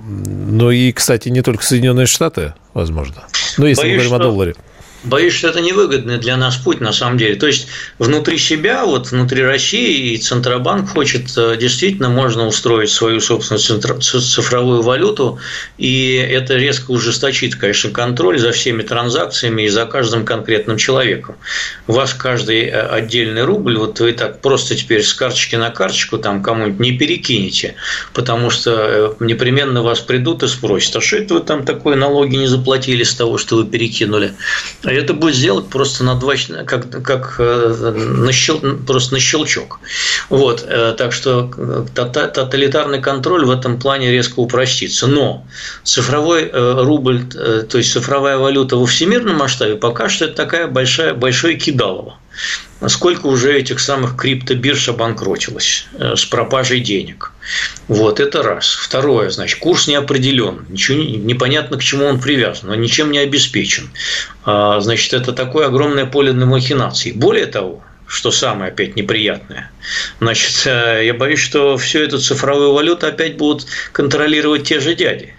[0.48, 3.24] но и кстати, не только Соединенные Штаты, возможно.
[3.58, 4.16] Но если Боюсь, мы говорим что...
[4.16, 4.56] о долларе.
[5.08, 7.36] Боюсь, что это невыгодный для нас путь на самом деле.
[7.36, 7.68] То есть
[7.98, 14.82] внутри себя, вот внутри России и Центробанк хочет э, действительно можно устроить свою собственную цифровую
[14.82, 15.40] валюту,
[15.78, 21.36] и это резко ужесточит, конечно, контроль за всеми транзакциями и за каждым конкретным человеком.
[21.88, 26.18] У вас каждый э, отдельный рубль, вот вы так просто теперь с карточки на карточку
[26.18, 27.76] там кому-нибудь не перекинете,
[28.14, 32.36] потому что э, непременно вас придут и спросят, а что это вы там такое налоги
[32.36, 34.34] не заплатили с того, что вы перекинули?
[34.98, 36.34] Это будет сделать просто на два,
[36.66, 39.80] как, как э, на щел, просто на щелчок.
[40.30, 45.08] Вот, э, так что э, тоталитарный контроль в этом плане резко упростится.
[45.08, 45.46] Но
[45.84, 51.56] цифровой рубль, то есть цифровая валюта во всемирном масштабе, пока что это такая большая, большое
[51.56, 52.18] кидалово.
[52.88, 57.32] Сколько уже этих самых криптобирж обанкротилось с пропажей денег.
[57.88, 58.74] Вот, это раз.
[58.74, 60.66] Второе, значит, курс не определен.
[60.70, 63.90] Ничего непонятно, к чему он привязан, он ничем не обеспечен.
[64.44, 67.14] А, значит, это такое огромное поле для махинаций.
[67.14, 69.72] Более того, что самое опять неприятное.
[70.20, 75.34] Значит, э, я боюсь, что всю эту цифровую валюту опять будут контролировать те же дяди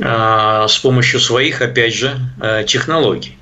[0.00, 3.36] а, с помощью своих, опять же, э, технологий.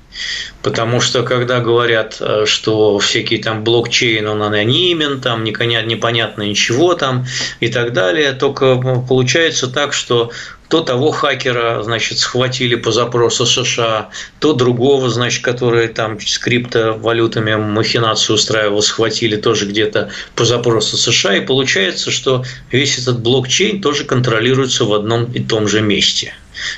[0.61, 7.25] Потому что когда говорят, э, что всякий там блокчейн, он анонимен, там непонятно ничего там
[7.59, 10.31] и так далее, только получается так, что
[10.67, 17.55] то того хакера, значит, схватили по запросу США, то другого, значит, который там с криптовалютами
[17.55, 21.37] махинацию устраивал, схватили тоже где-то по запросу США.
[21.37, 26.33] И получается, что весь этот блокчейн тоже контролируется в одном и том же месте,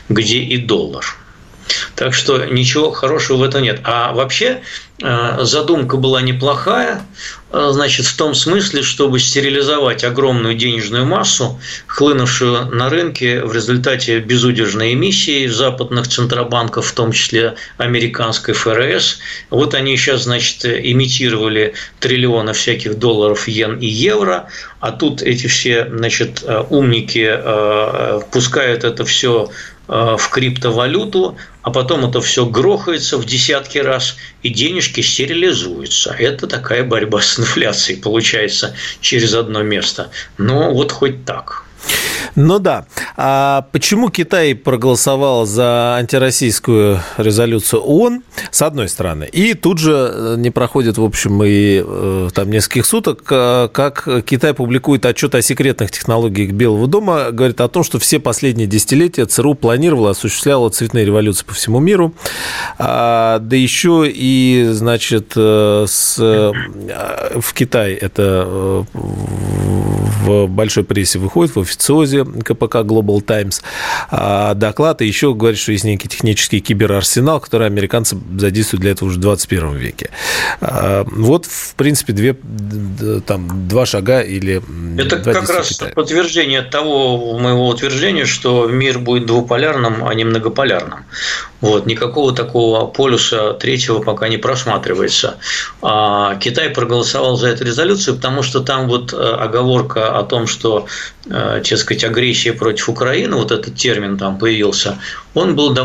[0.10, 1.06] где и доллар.
[1.96, 3.82] Так что ничего хорошего в этом нет.
[3.84, 4.62] А вообще
[5.02, 7.02] э, задумка была неплохая,
[7.52, 14.20] э, значит, в том смысле, чтобы стерилизовать огромную денежную массу, хлынувшую на рынке в результате
[14.20, 19.20] безудержной эмиссии западных центробанков, в том числе американской ФРС.
[19.50, 24.50] Вот они сейчас, значит, имитировали триллионы всяких долларов, йен и евро,
[24.80, 27.28] а тут эти все, значит, э, умники
[28.32, 29.50] пускают это все
[29.88, 36.16] в криптовалюту, а потом это все грохается в десятки раз, и денежки стерилизуются.
[36.18, 40.10] Это такая борьба с инфляцией получается через одно место.
[40.38, 41.67] Но вот хоть так.
[42.38, 42.86] Ну да.
[43.16, 50.36] А почему Китай проголосовал за антироссийскую резолюцию ООН, с одной стороны, и тут же э,
[50.38, 55.42] не проходит, в общем, и э, там нескольких суток, э, как Китай публикует отчет о
[55.42, 61.06] секретных технологиях Белого дома, говорит о том, что все последние десятилетия ЦРУ планировала, осуществляла цветные
[61.06, 62.14] революции по всему миру,
[62.78, 68.86] а, да еще и, значит, с, в Китае это
[70.28, 73.62] в большой прессе выходит, в официозе КПК Global Times
[74.10, 79.10] а, доклад, и еще говорит, что есть некий технический киберарсенал, который американцы задействуют для этого
[79.10, 80.10] уже в 21 веке.
[80.62, 82.34] А, вот, в принципе, две,
[83.26, 84.62] там, два шага или
[85.00, 85.92] Это два как раз Китая.
[85.94, 91.06] подтверждение того моего утверждения, что мир будет двуполярным, а не многополярным.
[91.60, 95.38] Вот, никакого такого полюса третьего пока не просматривается.
[95.82, 100.86] А Китай проголосовал за эту резолюцию, потому что там вот э, оговорка о том, что,
[101.26, 105.00] э, так сказать, агрессия против Украины, вот этот термин там появился,
[105.34, 105.76] он был,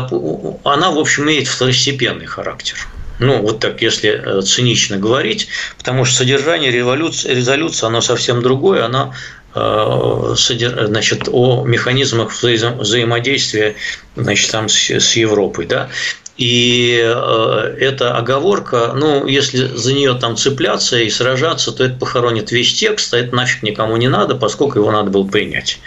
[0.63, 2.77] она, в общем, имеет второстепенный характер.
[3.19, 8.85] Ну, вот так, если э, цинично говорить, потому что содержание революции, резолюции, оно совсем другое,
[8.85, 13.75] оно э, значит, о механизмах взаимодействия
[14.15, 15.65] значит, там с, Европой.
[15.65, 15.89] Да?
[16.37, 22.51] И э, эта оговорка, ну, если за нее там цепляться и сражаться, то это похоронит
[22.51, 25.79] весь текст, а это нафиг никому не надо, поскольку его надо было принять.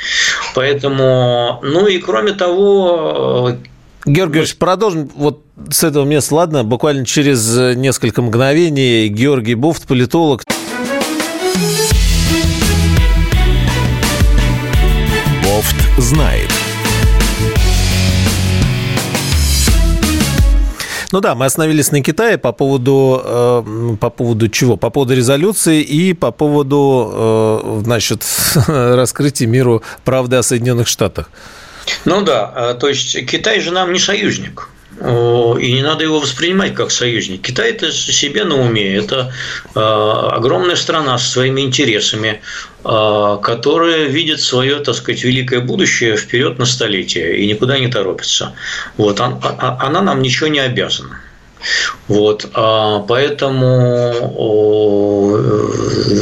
[0.55, 3.57] Поэтому, ну и кроме того,
[4.05, 6.63] Георгий продолжим вот с этого места, ладно?
[6.63, 10.45] Буквально через несколько мгновений Георгий Буфт, политолог.
[15.97, 16.51] Знает.
[21.13, 24.77] Ну да, мы остановились на Китае по поводу, э, по поводу чего?
[24.77, 28.25] По поводу резолюции и по поводу, э, значит,
[28.67, 31.31] раскрытия миру правды о Соединенных Штатах.
[32.05, 34.69] Ну да, а, то есть Китай же нам не союзник.
[34.99, 37.43] И не надо его воспринимать как союзник.
[37.43, 38.95] Китай это себе на уме.
[38.95, 39.33] Это
[39.75, 42.41] а, огромная страна со своими интересами,
[42.83, 48.55] а, которая видит свое, так сказать, великое будущее вперед на столетие и никуда не торопится.
[48.97, 49.21] Вот.
[49.21, 51.21] Она нам ничего не обязана.
[52.09, 54.13] Вот, а поэтому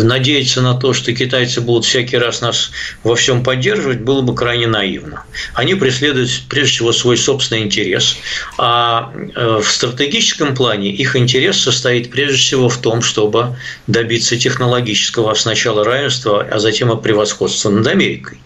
[0.02, 2.70] надеяться на то, что китайцы будут всякий раз нас
[3.02, 5.24] во всем поддерживать, было бы крайне наивно.
[5.54, 8.16] Они преследуют прежде всего свой собственный интерес,
[8.58, 15.34] а э, в стратегическом плане их интерес состоит прежде всего в том, чтобы добиться технологического
[15.34, 18.38] сначала равенства, а затем и превосходства над Америкой.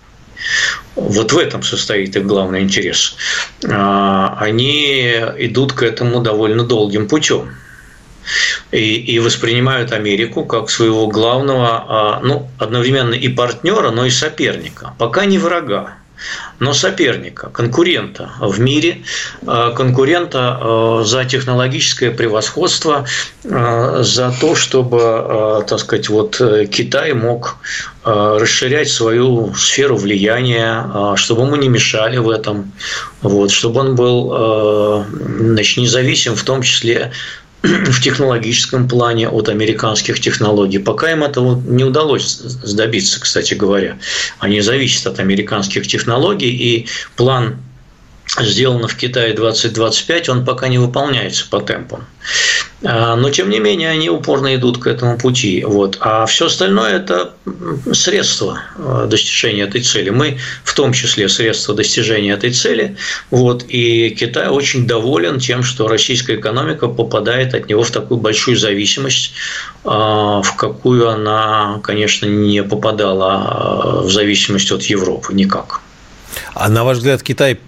[0.95, 3.17] Вот в этом состоит их главный интерес.
[3.69, 7.55] А, они идут к этому довольно долгим путем.
[8.73, 14.95] И, и воспринимают Америку как своего главного, а, ну, одновременно и партнера, но и соперника.
[14.99, 15.95] Пока не врага
[16.61, 19.03] но соперника, конкурента в мире,
[19.43, 23.07] э, конкурента э, за технологическое превосходство,
[23.45, 26.41] э, за то, чтобы, так сказать, вот
[26.71, 27.57] Китай мог
[28.05, 32.73] расширять свою сферу влияния, чтобы ему не мешали в этом,
[33.21, 35.05] вот, чтобы он был
[35.41, 37.13] значит, независим в том числе
[37.63, 40.79] в технологическом плане от американских технологий.
[40.79, 43.99] Пока им этого не удалось добиться, кстати говоря.
[44.39, 46.87] Они зависят от американских технологий, и
[47.17, 47.57] план
[48.41, 52.07] сделано в Китае 2025, он пока не выполняется по темпам.
[52.85, 55.65] А, но, тем не менее, они упорно идут к этому пути.
[55.65, 55.97] Вот.
[56.01, 57.33] А все остальное– это
[57.93, 60.11] средства а, достижения этой цели.
[60.11, 62.97] Мы в том числе средства достижения этой цели.
[63.31, 63.65] Вот.
[63.69, 69.33] И Китай очень доволен тем, что российская экономика попадает от него в такую большую зависимость,
[69.85, 75.81] а, в какую она, конечно, не попадала в зависимость от Европы никак.
[76.55, 77.59] А на ваш взгляд, Китай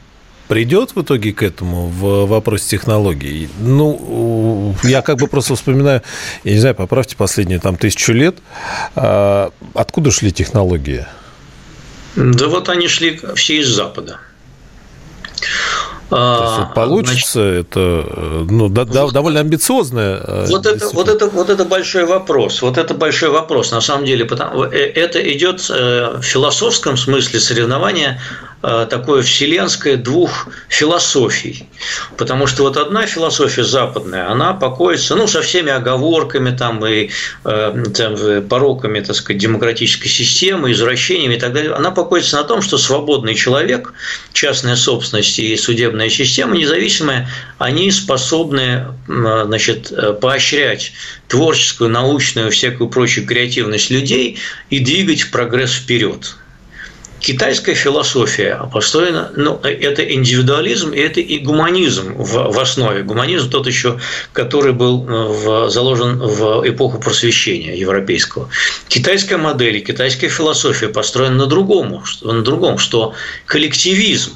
[0.51, 3.49] придет в итоге к этому в вопросе технологий?
[3.61, 6.03] Ну, я как бы просто вспоминаю,
[6.43, 8.35] я не знаю, поправьте последние там тысячу лет,
[8.97, 11.07] а, откуда шли технологии?
[12.17, 14.19] Да вот они шли все из Запада.
[16.09, 18.05] То есть, вот получится, Значит, это
[18.51, 20.21] ну, да, вот, довольно амбициозное.
[20.27, 22.63] Э, вот это, вот, это, вот это большой вопрос.
[22.63, 23.71] Вот это большой вопрос.
[23.71, 29.97] На самом деле, потому, э, это идет э, в философском смысле соревнования Э, такое вселенское
[29.97, 31.67] двух философий.
[32.17, 37.11] Потому что вот одна философия западная, она покоится, ну, со всеми оговорками там и
[37.45, 42.61] э, там, пороками, так сказать, демократической системы, извращениями и так далее, она покоится на том,
[42.61, 43.95] что свободный человек,
[44.33, 50.93] частная собственность и судебная система независимая, они способны значит, э, поощрять
[51.29, 54.39] творческую, научную, всякую прочую креативность людей
[54.69, 56.37] и двигать прогресс вперед
[57.21, 63.03] китайская философия построена, ну, это индивидуализм, и это и гуманизм в, в основе.
[63.03, 64.01] Гуманизм тот еще,
[64.33, 68.49] который был э, в, заложен в эпоху просвещения европейского.
[68.89, 73.15] Китайская модель, китайская философия построена на другом, на другом что
[73.47, 74.33] коллективизм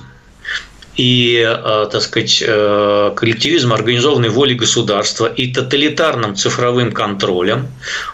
[0.97, 7.69] и, э, так сказать, э, коллективизм организованной воли государства и тоталитарным цифровым контролем,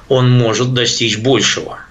[0.09, 1.81] он может достичь большего–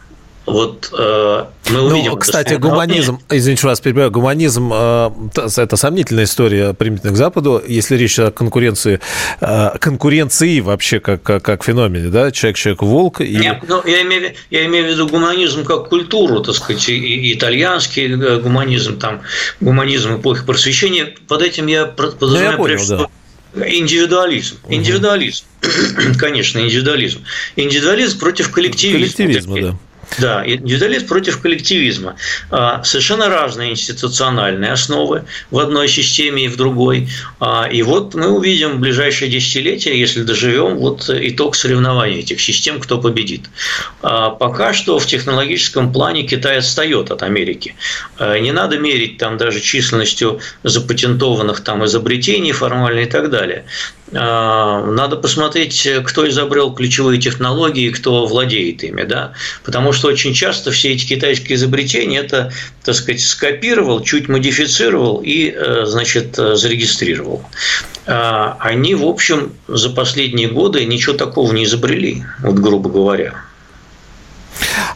[0.50, 2.12] вот э, мы увидим.
[2.12, 5.12] Ну, кстати, гуманизм, извините, вас перебиваю, гуманизм э,
[5.58, 9.00] это сомнительная история применительно к Западу, если речь о конкуренции,
[9.42, 13.22] э, конкуренции вообще как, как, как феномене, да, человек, человек, волк.
[13.22, 13.36] И...
[13.36, 17.34] Нет, ну, я, имею, я имею в виду гуманизм как культуру, так сказать, и, и
[17.34, 19.22] итальянский э, гуманизм, там,
[19.60, 21.14] гуманизм эпохи просвещения.
[21.28, 23.08] Под этим я подразумеваю, ну, я понял, прежде да.
[23.56, 24.58] Индивидуализм.
[24.68, 25.46] Индивидуализм.
[26.20, 27.24] Конечно, индивидуализм.
[27.56, 29.00] Индивидуализм против коллективизма.
[29.00, 29.78] Коллективизма, да.
[30.18, 32.16] Да, индивидуализм против коллективизма.
[32.50, 37.08] А, совершенно разные институциональные основы в одной системе и в другой.
[37.40, 42.80] А, и вот мы увидим в ближайшие десятилетия, если доживем, вот итог соревнований этих систем,
[42.80, 43.50] кто победит.
[44.02, 47.76] А, пока что в технологическом плане Китай отстает от Америки.
[48.20, 53.66] Не надо мерить там даже численностью запатентованных там изобретений формально и так далее.
[54.12, 59.34] Надо посмотреть, кто изобрел ключевые технологии, кто владеет ими, да,
[59.64, 62.52] потому что очень часто все эти китайские изобретения это,
[62.84, 67.44] так сказать, скопировал, чуть модифицировал и, э, значит, зарегистрировал.
[68.08, 73.36] А, они, в общем, за последние годы ничего такого не изобрели, вот грубо говоря.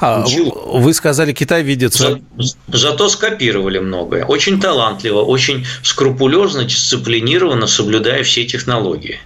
[0.06, 2.20] А, вы сказали, Китай видится...
[2.38, 4.26] За, зато скопировали многое.
[4.26, 9.22] Очень талантливо, очень скрупулезно, дисциплинированно, соблюдая все технологии.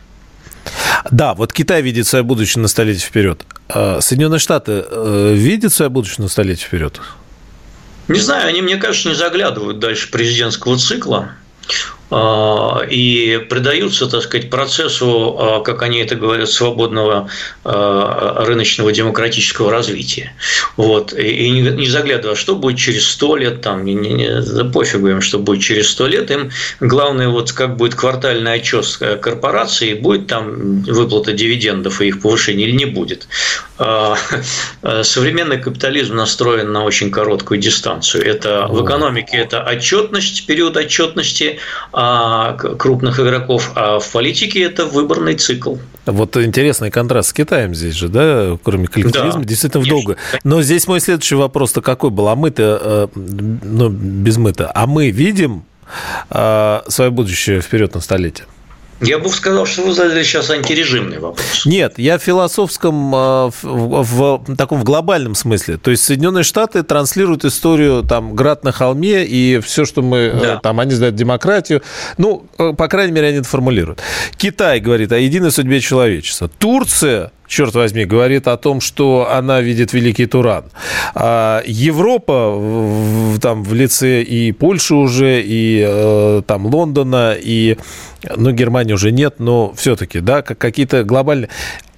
[1.10, 3.44] Да, вот Китай видит свое будущее на столетие вперед.
[3.70, 7.02] А Соединенные Штаты э, видят свое будущее на столетие вперед?
[8.08, 11.32] Не знаю, они, мне кажется, не заглядывают дальше президентского цикла.
[12.10, 17.30] А, и предаются, так сказать, процессу, а, как они это говорят, свободного
[17.66, 20.34] а, рыночного демократического развития.
[20.78, 21.12] Вот.
[21.12, 25.38] И не заглядывая, что будет через сто лет, там, не, не, да пофигу им, что
[25.38, 26.50] будет через сто лет, им
[26.80, 28.86] главное, вот как будет квартальный отчет
[29.22, 33.28] корпорации, будет там выплата дивидендов и их повышение или не будет.
[33.78, 38.26] Современный капитализм настроен на очень короткую дистанцию.
[38.26, 41.60] Это в экономике это отчетность, период отчетности,
[42.78, 45.78] крупных игроков, а в политике это выборный цикл.
[46.06, 50.14] Вот интересный контраст с Китаем здесь же, да, кроме коллективизма, да, действительно конечно.
[50.14, 50.20] долго.
[50.44, 52.28] Но здесь мой следующий вопрос-то какой был?
[52.28, 53.20] А мы-то, э,
[53.64, 55.64] ну, без мы-то, а мы видим
[56.30, 58.46] э, свое будущее вперед на столетие?
[59.00, 61.66] Я бы сказал, что вы задали сейчас антирежимный вопрос.
[61.66, 65.78] Нет, я в философском, э, в, в, в таком в глобальном смысле.
[65.78, 70.40] То есть Соединенные Штаты транслируют историю там град на холме и все, что мы э,
[70.40, 70.58] да.
[70.58, 71.84] там они знают демократию.
[72.18, 74.02] Ну, э, по крайней мере, они это формулируют.
[74.36, 76.50] Китай говорит о единой судьбе человечества.
[76.58, 80.66] Турция черт возьми, говорит о том, что она видит Великий Туран.
[81.16, 87.78] А Европа там в лице и Польши уже, и э, там Лондона, и
[88.36, 91.50] ну, Германии уже нет, но все-таки, да, какие-то глобальные...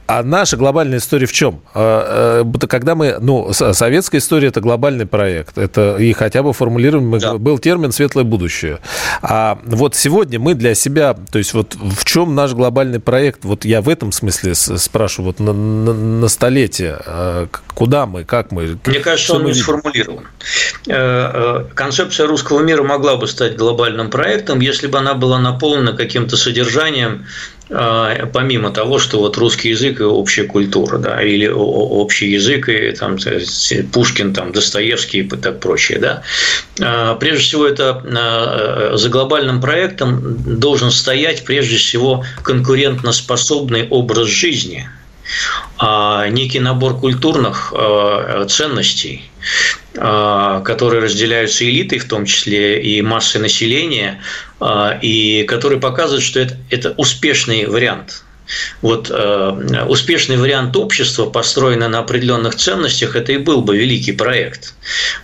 [0.10, 1.62] А наша глобальная история в чем?
[1.76, 7.20] А, э, когда мы, ну, советская история это глобальный проект, это и хотя бы формулируем,
[7.20, 7.36] да.
[7.36, 8.80] был термин светлое будущее.
[9.22, 13.46] А вот сегодня мы для себя, то есть вот в чем наш глобальный проект?
[13.46, 18.52] Вот я в этом смысле спрашиваю, вот на, на, на столетие, а, куда мы, как
[18.52, 18.80] мы?
[18.88, 20.24] Мне кажется, он не сформулирован.
[20.88, 25.94] Э, э, концепция русского мира могла бы стать глобальным проектом, если бы она была наполнена
[25.94, 32.32] каким-то содержанием а, помимо того, что вот русский язык и общая культура, да, или общий
[32.32, 33.18] язык и там
[33.94, 36.24] Пушкин, там Достоевский и так прочее, да.
[36.82, 44.90] А, прежде всего, это а, за глобальным проектом должен стоять прежде всего конкурентоспособный образ жизни,
[46.32, 47.72] некий набор культурных
[48.50, 49.30] ценностей,
[49.94, 54.22] которые разделяются элитой, в том числе и массой населения,
[55.02, 58.24] и которые показывают, что это, это успешный вариант
[58.82, 64.74] вот э, успешный вариант общества, построенный на определенных ценностях, это и был бы великий проект.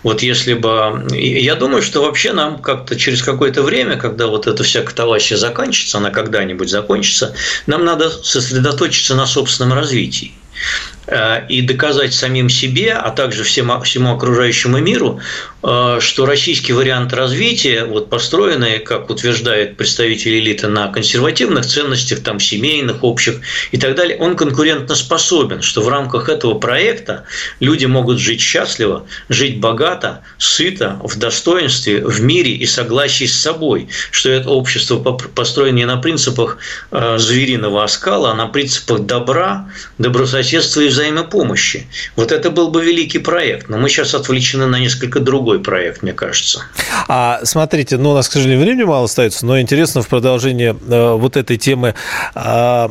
[0.02, 1.06] Вот если бы...
[1.12, 5.98] Я думаю, что вообще нам как-то через какое-то время, когда вот эта вся катавасия заканчивается,
[5.98, 7.34] она когда-нибудь закончится,
[7.66, 10.32] нам надо сосредоточиться на собственном развитии.
[11.08, 15.20] Э, и доказать самим себе, а также всему, всему окружающему миру,
[15.62, 22.40] э, что российский вариант развития, вот построенный, как утверждают представители элиты, на консервативных ценностях, там,
[22.40, 23.40] семейных, общих
[23.70, 27.24] и так далее, он конкурентно способен, что в рамках этого проекта
[27.60, 33.88] люди могут жить счастливо, жить богато, сыто, в достоинстве, в мире и согласии с собой,
[34.10, 36.58] что это общество построено не на принципах
[36.90, 41.86] э, звериного оскала, а на принципах добра, добрососедства и взаимопомощи.
[42.16, 46.12] Вот это был бы великий проект, но мы сейчас отвлечены на несколько другой проект, мне
[46.12, 46.62] кажется.
[47.08, 51.12] А смотрите, ну, у нас, к сожалению, времени мало остается, но интересно в продолжение э,
[51.12, 51.94] вот этой темы.
[52.34, 52.88] Э,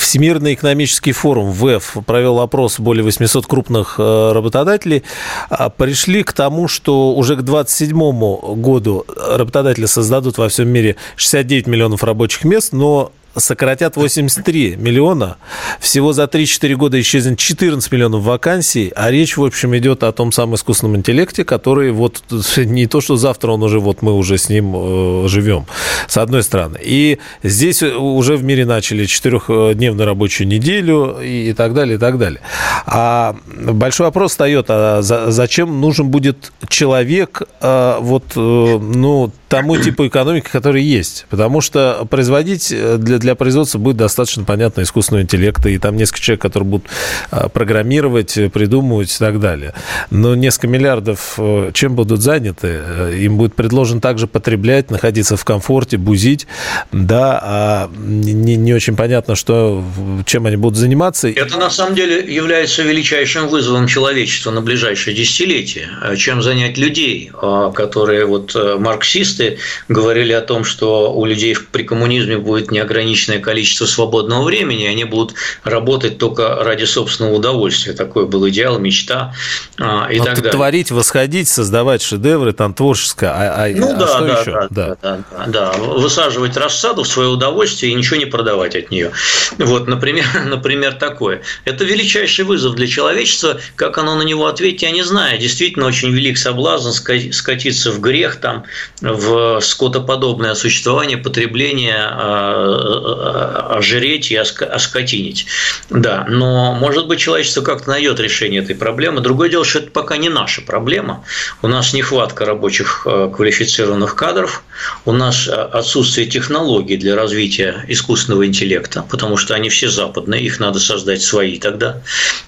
[0.00, 5.02] Всемирный экономический форум ВЭФ провел опрос более 800 крупных э, работодателей.
[5.50, 11.66] Э, пришли к тому, что уже к 2027 году работодатели создадут во всем мире 69
[11.66, 15.36] миллионов рабочих мест, но сократят 83 миллиона.
[15.80, 20.32] Всего за 3-4 года исчезнет 14 миллионов вакансий, а речь, в общем, идет о том
[20.32, 22.22] самом искусственном интеллекте, который вот
[22.56, 25.66] не то, что завтра он уже, вот мы уже с ним э, живем,
[26.08, 26.78] с одной стороны.
[26.82, 32.18] И здесь уже в мире начали четырехдневную рабочую неделю и, и так далее, и так
[32.18, 32.40] далее.
[32.86, 39.76] А большой вопрос встает, а за, зачем нужен будет человек, а, вот, э, ну, тому
[39.76, 41.26] типу экономики, который есть.
[41.30, 46.20] Потому что производить э, для, для производства будет достаточно, понятно, искусственного интеллекта, и там несколько
[46.20, 46.86] человек, которые будут
[47.32, 49.74] э, программировать, придумывать и так далее.
[50.10, 51.38] Но несколько миллиардов
[51.72, 52.78] чем будут заняты?
[53.18, 56.46] Им будет предложен также потреблять, находиться в комфорте, бузить,
[56.92, 59.82] да, а не, не очень понятно, что,
[60.24, 61.28] чем они будут заниматься.
[61.28, 65.88] Это на самом деле является величайшим вызовом человечества на ближайшее десятилетие.
[66.16, 67.32] Чем занять людей,
[67.74, 69.58] которые вот марксисты,
[69.88, 72.70] говорили о том, что у людей при коммунизме будет
[73.16, 77.92] неограниченное количество свободного времени, они будут работать только ради собственного удовольствия.
[77.92, 79.34] Такой был идеал, мечта
[79.78, 80.52] а, и Но так далее.
[80.52, 83.30] Творить, восходить, создавать шедевры, там творческое.
[83.30, 84.50] А, а, ну а да, что да, еще?
[84.52, 84.96] Да, да.
[85.02, 85.72] Да, да, да.
[85.72, 89.12] Высаживать рассаду в свое удовольствие и ничего не продавать от нее.
[89.58, 91.42] Вот, например, например, такое.
[91.64, 93.58] Это величайший вызов для человечества.
[93.76, 95.38] Как оно на него ответить, я не знаю.
[95.38, 98.64] Действительно, очень велик соблазн скатиться в грех, там,
[99.00, 105.46] в скотоподобное существование, потребление, а, а, ожиреть и оскотинить.
[105.90, 109.20] Да, но, может быть, человечество как-то найдет решение этой проблемы.
[109.20, 111.24] Другое дело, что это пока не наша проблема.
[111.62, 114.64] У нас нехватка рабочих а, квалифицированных кадров,
[115.04, 120.80] у нас отсутствие технологий для развития искусственного интеллекта, потому что они все западные, их надо
[120.80, 122.02] создать свои тогда,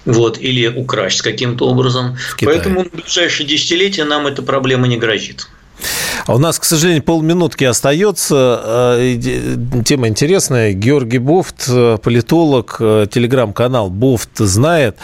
[0.05, 2.17] вот, или украсть каким-то образом.
[2.41, 5.47] Поэтому в ближайшие десятилетия нам эта проблема не грозит.
[6.25, 8.95] А у нас, к сожалению, полминутки остается.
[8.99, 9.17] Э,
[9.85, 10.73] тема интересная.
[10.73, 14.97] Георгий Бофт, э, политолог, э, телеграм-канал Бофт знает.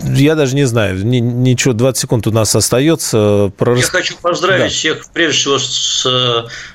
[0.00, 3.52] Я даже не знаю, ничего, 20 секунд у нас остается.
[3.56, 3.76] Про...
[3.76, 4.68] Я хочу поздравить да.
[4.68, 6.06] всех, прежде всего, с,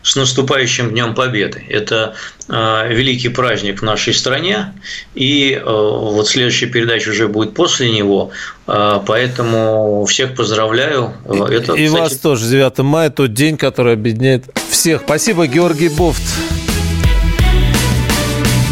[0.04, 1.64] с наступающим Днем Победы.
[1.70, 2.16] Это
[2.50, 4.74] э, великий праздник в нашей стране,
[5.16, 8.32] и э, вот следующая передача уже будет после него,
[8.68, 11.14] э, поэтому всех поздравляю.
[11.26, 12.02] Это, и кстати...
[12.02, 15.02] вас тоже, 9 мая, тот день, который объединяет всех.
[15.06, 16.24] Спасибо, Георгий Бофт.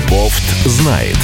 [0.10, 1.18] Бофт знает.